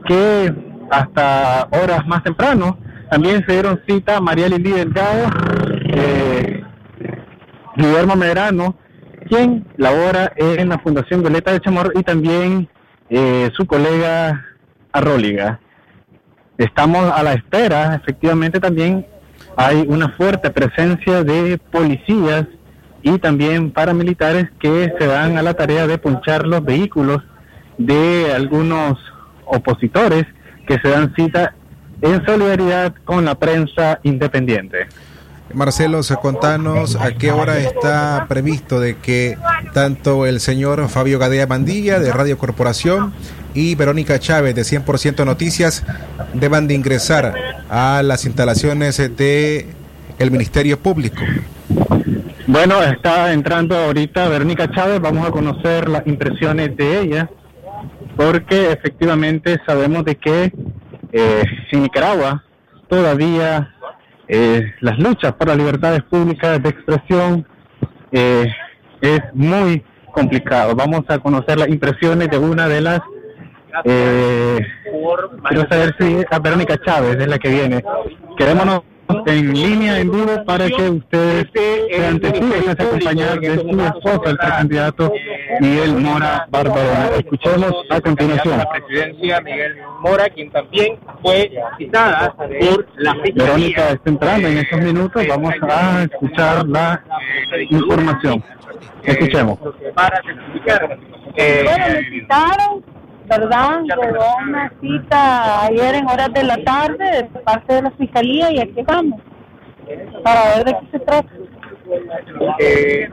que 0.05 0.53
hasta 0.89 1.67
horas 1.71 2.05
más 2.07 2.23
temprano 2.23 2.77
también 3.09 3.45
se 3.45 3.53
dieron 3.53 3.81
cita 3.87 4.19
María 4.19 4.49
Lili 4.49 4.71
Delgado, 4.71 5.29
eh, 5.89 6.63
Guillermo 7.75 8.15
Medrano, 8.15 8.75
quien 9.29 9.65
labora 9.77 10.31
en 10.35 10.69
la 10.69 10.79
Fundación 10.79 11.21
Violeta 11.21 11.51
de 11.51 11.61
Chamorro 11.61 11.91
y 11.95 12.03
también 12.03 12.67
eh, 13.09 13.49
su 13.55 13.65
colega 13.65 14.45
Arróliga. 14.91 15.59
Estamos 16.57 17.11
a 17.11 17.23
la 17.23 17.33
espera, 17.33 17.95
efectivamente 17.95 18.59
también 18.59 19.05
hay 19.55 19.85
una 19.87 20.09
fuerte 20.09 20.49
presencia 20.49 21.23
de 21.23 21.57
policías 21.71 22.45
y 23.01 23.19
también 23.19 23.71
paramilitares 23.71 24.47
que 24.59 24.91
se 24.97 25.07
dan 25.07 25.37
a 25.37 25.41
la 25.41 25.53
tarea 25.53 25.87
de 25.87 25.97
ponchar 25.97 26.45
los 26.45 26.63
vehículos 26.63 27.23
de 27.77 28.33
algunos 28.35 28.97
opositores 29.45 30.25
que 30.67 30.79
se 30.79 30.89
dan 30.89 31.13
cita 31.15 31.53
en 32.01 32.25
solidaridad 32.25 32.93
con 33.05 33.25
la 33.25 33.35
prensa 33.35 33.99
independiente. 34.03 34.87
Marcelo, 35.53 36.01
contanos 36.21 36.95
a 36.97 37.13
qué 37.13 37.31
hora 37.31 37.57
está 37.57 38.25
previsto 38.27 38.79
de 38.81 38.97
que 38.97 39.37
tanto 39.73 40.25
el 40.25 40.41
señor 40.41 40.87
Fabio 40.89 41.19
Gadea 41.19 41.47
Mandilla 41.47 41.99
de 41.99 42.11
Radio 42.11 42.37
Corporación 42.37 43.13
y 43.53 43.75
Verónica 43.75 44.19
Chávez 44.19 44.55
de 44.55 44.63
100% 44.63 45.25
Noticias 45.25 45.85
deban 46.33 46.67
de 46.67 46.73
ingresar 46.73 47.33
a 47.69 48.01
las 48.03 48.25
instalaciones 48.25 48.97
de 48.97 49.67
el 50.19 50.31
Ministerio 50.31 50.77
Público. 50.79 51.21
Bueno, 52.49 52.81
está 52.81 53.33
entrando 53.33 53.75
ahorita 53.75 54.29
Verónica 54.29 54.71
Chávez, 54.71 55.01
vamos 55.01 55.27
a 55.27 55.31
conocer 55.31 55.89
las 55.89 56.07
impresiones 56.07 56.77
de 56.77 57.01
ella, 57.01 57.29
porque 58.15 58.71
efectivamente 58.71 59.59
sabemos 59.67 60.05
de 60.05 60.15
que 60.15 60.53
eh, 61.11 61.43
en 61.73 61.83
Nicaragua 61.83 62.45
todavía 62.87 63.75
eh, 64.29 64.63
las 64.79 64.97
luchas 64.97 65.33
por 65.33 65.49
las 65.49 65.57
libertades 65.57 66.03
públicas 66.03 66.63
de 66.63 66.69
expresión 66.69 67.45
eh, 68.13 68.47
es 69.01 69.19
muy 69.33 69.83
complicado. 70.13 70.73
Vamos 70.73 71.01
a 71.09 71.19
conocer 71.19 71.59
las 71.59 71.67
impresiones 71.67 72.29
de 72.29 72.37
una 72.37 72.69
de 72.69 72.79
las... 72.79 73.01
Eh, 73.83 74.59
quiero 75.49 75.67
saber 75.69 75.93
si 75.99 76.23
a 76.31 76.39
Verónica 76.39 76.77
Chávez 76.77 77.17
es 77.19 77.27
la 77.27 77.39
que 77.39 77.49
viene. 77.49 77.83
Queremos 78.37 78.83
en 79.25 79.53
línea, 79.53 79.99
en 79.99 80.11
vivo, 80.11 80.43
para 80.45 80.67
que 80.67 80.89
ustedes 80.89 81.45
sean 81.53 82.19
testigos 82.19 82.55
y 82.65 82.69
acompañar 82.69 83.39
de 83.39 83.55
su 83.55 83.81
esposo, 83.81 84.23
el 84.25 84.37
precandidato 84.37 85.13
Miguel 85.59 85.95
Mora 85.95 86.47
Barbarona. 86.49 87.09
Escuchemos 87.17 87.73
a 87.89 88.01
continuación. 88.01 88.57
La 88.57 88.69
presidencia 88.69 89.41
Miguel 89.41 89.77
Mora, 90.01 90.29
quien 90.29 90.51
también 90.51 90.97
fue 91.21 91.51
citada 91.77 92.33
por 92.33 92.87
la 92.97 93.15
Verónica 93.15 93.89
está 93.89 94.09
entrando 94.09 94.47
en 94.47 94.57
estos 94.57 94.81
minutos. 94.81 95.27
Vamos 95.27 95.53
a 95.61 96.03
escuchar 96.03 96.67
la 96.67 97.03
información. 97.69 98.43
Escuchemos. 99.03 99.59
Para 99.93 100.21
certificar. 100.23 100.97
Eh, 101.35 101.61
bueno, 101.63 101.85
me 101.87 102.09
citaron 102.09 102.96
¿verdad? 103.27 103.81
Llegó 103.83 104.25
una 104.47 104.71
cita 104.81 105.65
ayer 105.65 105.95
en 105.95 106.09
horas 106.09 106.33
de 106.33 106.43
la 106.43 106.63
tarde 106.63 107.29
de 107.33 107.39
parte 107.41 107.73
de 107.73 107.81
la 107.83 107.91
fiscalía 107.91 108.51
y 108.51 108.59
aquí 108.59 108.79
estamos 108.79 109.19
para 110.23 110.55
ver 110.55 110.65
de 110.65 110.71
qué 110.73 110.87
se 110.91 110.99
trata. 110.99 111.29
eh, 112.59 113.09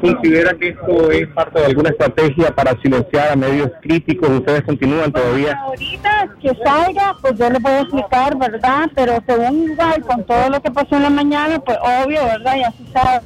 considera 0.00 0.54
que 0.54 0.68
esto 0.68 1.10
es 1.10 1.26
parte 1.28 1.58
de 1.58 1.66
alguna 1.66 1.90
estrategia 1.90 2.54
para 2.54 2.80
silenciar 2.80 3.32
a 3.32 3.36
medios 3.36 3.70
críticos. 3.82 4.28
Ustedes 4.30 4.62
continúan 4.62 5.10
todavía. 5.12 5.58
Ahorita 5.60 6.28
que 6.40 6.50
salga, 6.64 7.16
pues 7.20 7.34
yo 7.36 7.50
le 7.50 7.58
puedo 7.60 7.78
explicar, 7.80 8.36
¿verdad? 8.38 8.88
Pero 8.94 9.18
según 9.26 9.72
igual, 9.72 10.00
con 10.02 10.24
todo 10.24 10.48
lo 10.50 10.60
que 10.62 10.70
pasó 10.70 10.96
en 10.96 11.02
la 11.02 11.10
mañana, 11.10 11.58
pues 11.58 11.78
obvio, 11.82 12.24
¿verdad? 12.24 12.54
Ya 12.56 12.70
se 12.72 12.92
sabe. 12.92 13.20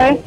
Eh, 0.00 0.20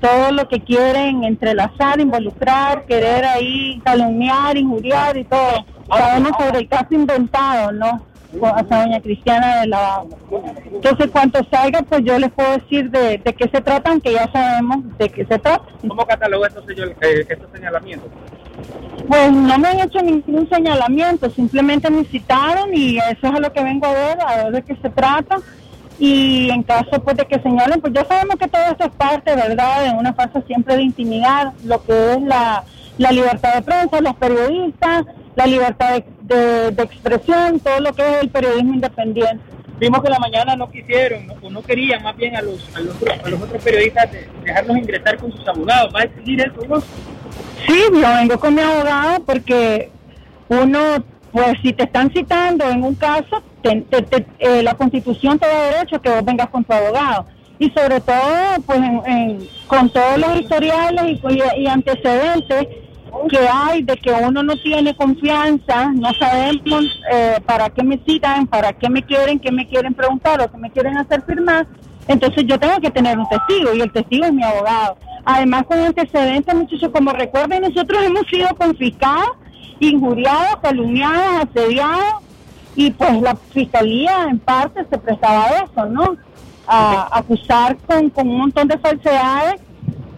todo 0.00 0.32
lo 0.32 0.48
que 0.48 0.60
quieren 0.60 1.24
entrelazar, 1.24 2.00
involucrar, 2.00 2.84
querer 2.86 3.24
ahí 3.24 3.80
calumniar, 3.84 4.56
injuriar 4.56 5.16
y 5.16 5.24
todo. 5.24 5.64
Sabemos 5.88 6.32
sobre 6.38 6.60
el 6.60 6.68
caso 6.68 6.94
inventado, 6.94 7.72
¿no? 7.72 8.02
Hasta 8.42 8.82
doña 8.82 9.00
Cristiana 9.00 9.60
de 9.60 9.68
la 9.68 10.02
Entonces, 10.72 11.08
cuando 11.12 11.40
salga, 11.50 11.82
pues 11.82 12.02
yo 12.04 12.18
les 12.18 12.32
puedo 12.32 12.50
decir 12.58 12.90
de, 12.90 13.18
de 13.18 13.32
qué 13.32 13.48
se 13.48 13.60
tratan, 13.60 14.00
que 14.00 14.12
ya 14.12 14.30
sabemos 14.32 14.78
de 14.98 15.08
qué 15.08 15.24
se 15.24 15.38
trata. 15.38 15.64
¿Cómo 15.86 16.04
cataloga 16.04 16.48
estos, 16.48 16.64
eh, 16.68 17.26
estos 17.28 17.48
señalamientos? 17.52 18.10
Pues 19.06 19.32
no 19.32 19.58
me 19.58 19.68
han 19.68 19.80
hecho 19.80 20.00
ningún 20.00 20.48
señalamiento, 20.48 21.30
simplemente 21.30 21.90
me 21.90 22.04
citaron 22.04 22.70
y 22.72 22.98
eso 22.98 23.26
es 23.26 23.34
a 23.34 23.38
lo 23.38 23.52
que 23.52 23.62
vengo 23.62 23.86
a 23.86 23.92
ver, 23.92 24.18
a 24.26 24.44
ver 24.44 24.52
de 24.52 24.62
qué 24.62 24.76
se 24.80 24.90
trata. 24.90 25.36
Y 25.98 26.50
en 26.50 26.62
caso 26.64 27.02
pues 27.04 27.16
de 27.16 27.24
que 27.26 27.38
señalen, 27.40 27.80
pues 27.80 27.92
ya 27.92 28.04
sabemos 28.04 28.36
que 28.36 28.48
todo 28.48 28.62
esto 28.70 28.84
es 28.84 28.90
parte, 28.92 29.34
¿verdad?, 29.34 29.84
de 29.84 29.90
una 29.98 30.12
fase 30.12 30.42
siempre 30.46 30.76
de 30.76 30.82
intimidar 30.82 31.52
lo 31.64 31.82
que 31.84 32.12
es 32.14 32.22
la, 32.22 32.64
la 32.98 33.12
libertad 33.12 33.54
de 33.54 33.62
prensa, 33.62 34.00
los 34.00 34.14
periodistas, 34.16 35.04
la 35.36 35.46
libertad 35.46 35.90
de, 35.94 36.04
de- 36.34 36.70
de 36.72 36.82
expresión, 36.82 37.60
todo 37.60 37.80
lo 37.80 37.92
que 37.92 38.02
es 38.02 38.22
el 38.22 38.28
periodismo 38.30 38.74
independiente. 38.74 39.42
Vimos 39.78 40.02
que 40.02 40.08
la 40.10 40.18
mañana 40.18 40.54
no 40.56 40.70
quisieron 40.70 41.26
no- 41.26 41.34
o 41.42 41.50
no 41.50 41.62
querían 41.62 42.02
más 42.02 42.16
bien 42.16 42.36
a 42.36 42.42
los, 42.42 42.68
a 42.76 42.80
los, 42.80 42.96
a 43.24 43.28
los 43.28 43.42
otros 43.42 43.62
periodistas 43.62 44.10
de- 44.12 44.28
dejarlos 44.44 44.76
ingresar 44.76 45.16
con 45.18 45.30
sus 45.32 45.46
abogados. 45.46 45.92
¿Va 45.94 46.00
a 46.00 46.04
exigir 46.04 46.40
eso? 46.40 46.54
no? 46.68 46.80
Sí, 46.80 47.82
yo 47.92 48.14
vengo 48.16 48.38
con 48.38 48.54
mi 48.54 48.60
abogado 48.62 49.22
porque 49.24 49.90
uno, 50.48 50.78
pues 51.34 51.56
si 51.62 51.72
te 51.72 51.82
están 51.82 52.12
citando 52.12 52.64
en 52.70 52.84
un 52.84 52.94
caso, 52.94 53.42
te- 53.60 53.80
te- 53.82 54.24
eh, 54.38 54.62
la 54.62 54.74
constitución 54.74 55.36
te 55.36 55.48
da 55.48 55.62
derecho 55.72 55.96
a 55.96 55.98
que 56.02 56.08
vos 56.10 56.24
vengas 56.24 56.48
con 56.48 56.62
tu 56.62 56.72
abogado. 56.72 57.26
Y 57.58 57.70
sobre 57.70 58.00
todo, 58.00 58.62
pues 58.64 58.78
en- 58.78 59.48
con 59.66 59.90
todos 59.90 60.16
los 60.16 60.40
historiales 60.40 61.04
y, 61.04 61.34
y- 61.34 61.62
y 61.62 61.66
antecedentes 61.66 62.68
que 63.28 63.38
hay 63.52 63.82
de 63.82 63.96
que 63.96 64.12
uno 64.12 64.44
no 64.44 64.54
tiene 64.62 64.94
confianza, 64.94 65.90
no 65.92 66.12
sabemos 66.14 66.84
eh, 67.12 67.36
para 67.44 67.68
qué 67.70 67.82
me 67.82 67.98
citan, 68.06 68.46
para 68.46 68.72
qué 68.72 68.88
me 68.88 69.02
quieren, 69.02 69.40
qué 69.40 69.50
me 69.50 69.66
quieren 69.66 69.92
preguntar 69.92 70.40
o 70.40 70.48
qué 70.50 70.56
me 70.58 70.70
quieren 70.70 70.96
hacer 70.98 71.22
firmar. 71.22 71.66
Entonces 72.06 72.44
yo 72.46 72.60
tengo 72.60 72.78
que 72.80 72.90
tener 72.90 73.18
un 73.18 73.28
testigo 73.28 73.74
y 73.74 73.80
el 73.80 73.90
testigo 73.90 74.24
es 74.26 74.32
mi 74.32 74.44
abogado. 74.44 74.98
Además 75.24 75.64
con 75.64 75.80
antecedentes, 75.80 76.54
muchachos, 76.54 76.90
como 76.92 77.10
recuerden, 77.12 77.62
nosotros 77.62 78.04
hemos 78.04 78.24
sido 78.28 78.48
confiscados, 78.56 79.30
injuriados, 79.80 80.56
calumniados, 80.62 81.48
asediados 81.48 82.22
y 82.76 82.90
pues 82.90 83.20
la 83.20 83.36
fiscalía 83.36 84.24
en 84.28 84.38
parte 84.38 84.84
se 84.88 84.98
prestaba 84.98 85.44
a 85.44 85.64
eso, 85.64 85.86
¿no? 85.86 86.16
A 86.66 87.18
acusar 87.18 87.76
con, 87.86 88.10
con 88.10 88.28
un 88.28 88.38
montón 88.38 88.68
de 88.68 88.78
falsedades 88.78 89.60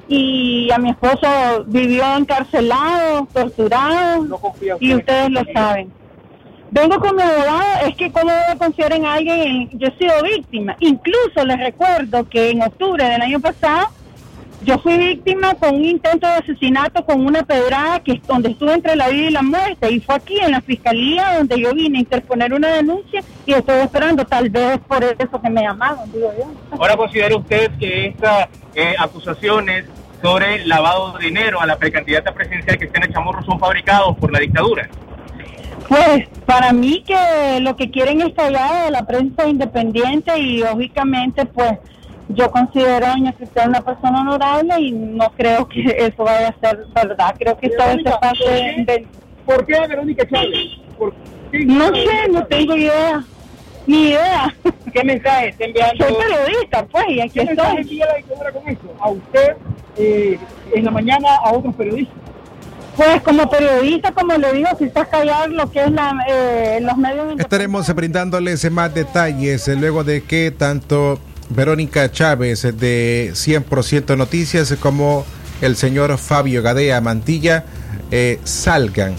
y 0.08 0.70
a 0.70 0.78
mi 0.78 0.90
esposo 0.90 1.26
vivió 1.66 2.04
encarcelado, 2.16 3.26
torturado 3.32 4.26
y 4.80 4.94
ustedes 4.94 5.30
lo 5.30 5.42
saben. 5.52 5.90
Vengo 6.70 6.98
con 6.98 7.16
mi 7.16 7.22
abogado, 7.22 7.86
es 7.86 7.96
que 7.96 8.10
cómo 8.10 8.30
a 8.30 8.56
confiar 8.56 8.92
en 8.92 9.06
alguien, 9.06 9.70
yo 9.78 9.88
he 9.88 9.98
sido 9.98 10.22
víctima. 10.22 10.76
Incluso 10.80 11.44
les 11.44 11.58
recuerdo 11.58 12.28
que 12.28 12.50
en 12.50 12.62
octubre 12.62 13.04
del 13.04 13.22
año 13.22 13.40
pasado 13.40 13.88
yo 14.62 14.78
fui 14.78 14.96
víctima 14.96 15.54
con 15.54 15.76
un 15.76 15.84
intento 15.84 16.26
de 16.26 16.34
asesinato 16.34 17.04
con 17.04 17.24
una 17.24 17.42
pedrada 17.42 18.00
que 18.00 18.12
es 18.12 18.22
donde 18.26 18.50
estuve 18.50 18.72
entre 18.74 18.96
la 18.96 19.08
vida 19.08 19.28
y 19.28 19.30
la 19.30 19.42
muerte 19.42 19.92
y 19.92 20.00
fue 20.00 20.14
aquí 20.14 20.38
en 20.38 20.52
la 20.52 20.60
fiscalía 20.60 21.36
donde 21.36 21.60
yo 21.60 21.74
vine 21.74 21.98
a 21.98 22.00
interponer 22.00 22.52
una 22.54 22.68
denuncia 22.68 23.22
y 23.44 23.52
estoy 23.52 23.80
esperando 23.80 24.24
tal 24.24 24.48
vez 24.50 24.78
por 24.88 25.04
eso 25.04 25.40
que 25.40 25.50
me 25.50 25.62
llamaron, 25.62 26.10
digo 26.12 26.32
yo. 26.38 26.50
Ahora 26.78 26.96
considera 26.96 27.36
usted 27.36 27.70
que 27.78 28.06
estas 28.06 28.48
eh, 28.74 28.94
acusaciones 28.98 29.84
sobre 30.22 30.64
lavado 30.64 31.12
de 31.18 31.26
dinero 31.26 31.60
a 31.60 31.66
la 31.66 31.76
precandidata 31.76 32.32
presidencial 32.32 32.78
Cristiana 32.78 33.12
Chamorro 33.12 33.44
son 33.44 33.58
fabricados 33.58 34.16
por 34.16 34.32
la 34.32 34.40
dictadura. 34.40 34.88
Pues 35.88 36.28
para 36.46 36.72
mí 36.72 37.04
que 37.06 37.60
lo 37.60 37.76
que 37.76 37.90
quieren 37.90 38.20
es 38.20 38.34
callar 38.34 38.86
de 38.86 38.90
la 38.90 39.06
prensa 39.06 39.46
independiente 39.46 40.36
y 40.38 40.58
lógicamente 40.58 41.44
pues 41.44 41.78
yo 42.28 42.50
considero 42.50 43.06
a 43.06 43.10
doña 43.10 43.32
Cristiana 43.32 43.68
una 43.68 43.80
persona 43.82 44.20
honorable 44.20 44.80
y 44.80 44.92
no 44.92 45.30
creo 45.36 45.68
que 45.68 45.82
eso 45.98 46.24
vaya 46.24 46.48
a 46.48 46.60
ser 46.60 46.86
verdad. 46.94 47.34
Creo 47.38 47.56
que 47.56 47.68
todo 47.70 47.88
este 47.88 48.10
pase 48.20 48.84
de... 48.86 49.06
¿Por 49.44 49.64
qué 49.64 49.76
a 49.76 49.86
Verónica 49.86 50.26
Chávez? 50.28 50.78
No 51.52 51.94
sé, 51.94 52.28
no 52.30 52.44
tengo 52.46 52.76
idea. 52.76 53.24
Ni 53.86 54.08
idea. 54.08 54.52
¿Qué 54.92 55.04
mensaje 55.04 55.48
está 55.50 55.64
enviando? 55.64 56.04
Soy 56.04 56.16
periodista, 56.16 56.84
pues, 56.86 57.04
y 57.08 57.20
aquí 57.20 57.38
¿Qué 57.38 57.44
mensaje 57.44 57.68
estoy. 57.68 57.82
envía 57.82 58.06
la 58.06 58.14
dictadura 58.16 58.52
con 58.52 58.68
esto? 58.68 58.94
A 58.98 59.10
usted, 59.10 59.56
eh, 59.96 60.38
en 60.74 60.84
la 60.84 60.90
mañana 60.90 61.28
a 61.44 61.52
otros 61.52 61.74
periodistas. 61.76 62.16
Pues 62.96 63.22
como 63.22 63.48
periodista, 63.48 64.10
como 64.12 64.36
le 64.38 64.52
digo, 64.54 64.68
si 64.78 64.84
estás 64.84 65.06
callar 65.08 65.50
lo 65.50 65.70
que 65.70 65.84
es 65.84 65.90
la, 65.92 66.16
eh, 66.28 66.78
los 66.80 66.96
medios 66.96 67.38
Estaremos 67.38 67.94
brindándoles 67.94 68.68
más 68.72 68.92
detalles 68.94 69.68
eh, 69.68 69.76
luego 69.76 70.02
de 70.02 70.22
que 70.22 70.50
tanto 70.50 71.20
Verónica 71.50 72.10
Chávez 72.10 72.62
de 72.62 73.30
100% 73.32 74.16
Noticias 74.16 74.74
como 74.80 75.24
el 75.60 75.76
señor 75.76 76.16
Fabio 76.18 76.62
Gadea 76.62 77.00
Mantilla 77.00 77.64
eh, 78.10 78.40
salgan 78.44 79.14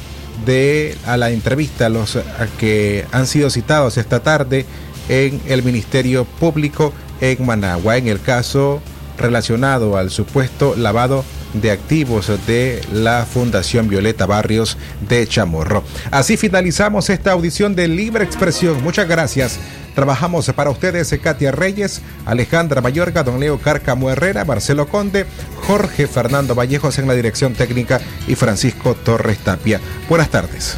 de 0.46 0.96
a 1.06 1.18
la 1.18 1.32
entrevista 1.32 1.90
los 1.90 2.20
que 2.60 3.06
han 3.12 3.26
sido 3.28 3.50
citados 3.50 3.98
esta 3.98 4.20
tarde 4.20 4.66
en 5.10 5.42
el 5.48 5.64
Ministerio 5.64 6.26
Público 6.26 6.94
en 7.22 7.46
Managua 7.46 7.98
en 7.98 8.08
el 8.08 8.22
caso 8.22 8.82
relacionado 9.18 9.98
al 9.98 10.12
supuesto 10.12 10.76
lavado 10.76 11.24
de 11.54 11.72
activos 11.72 12.32
de 12.46 12.82
la 12.94 13.26
Fundación 13.26 13.90
Violeta 13.90 14.26
Barrios 14.26 14.78
de 15.08 15.26
Chamorro. 15.28 15.84
Así 16.12 16.38
finalizamos 16.38 17.10
esta 17.10 17.32
audición 17.32 17.76
de 17.76 17.88
Libre 17.88 18.24
Expresión. 18.24 18.84
Muchas 18.84 19.08
gracias. 19.08 19.60
Trabajamos 19.98 20.46
para 20.54 20.70
ustedes 20.70 21.12
Katia 21.24 21.52
Reyes, 21.52 22.04
Alejandra 22.28 22.82
Mayorga, 22.82 23.24
Don 23.24 23.40
Leo 23.40 23.58
Cárcamo 23.58 24.12
Herrera, 24.12 24.46
Marcelo 24.46 24.88
Conde, 24.88 25.26
Jorge 25.66 26.06
Fernando 26.06 26.54
Vallejos 26.54 27.00
en 27.00 27.08
la 27.08 27.16
dirección 27.16 27.56
técnica 27.56 28.00
y 28.28 28.36
Francisco 28.36 28.94
Torres 28.94 29.40
Tapia. 29.40 29.82
Buenas 30.08 30.30
tardes. 30.30 30.78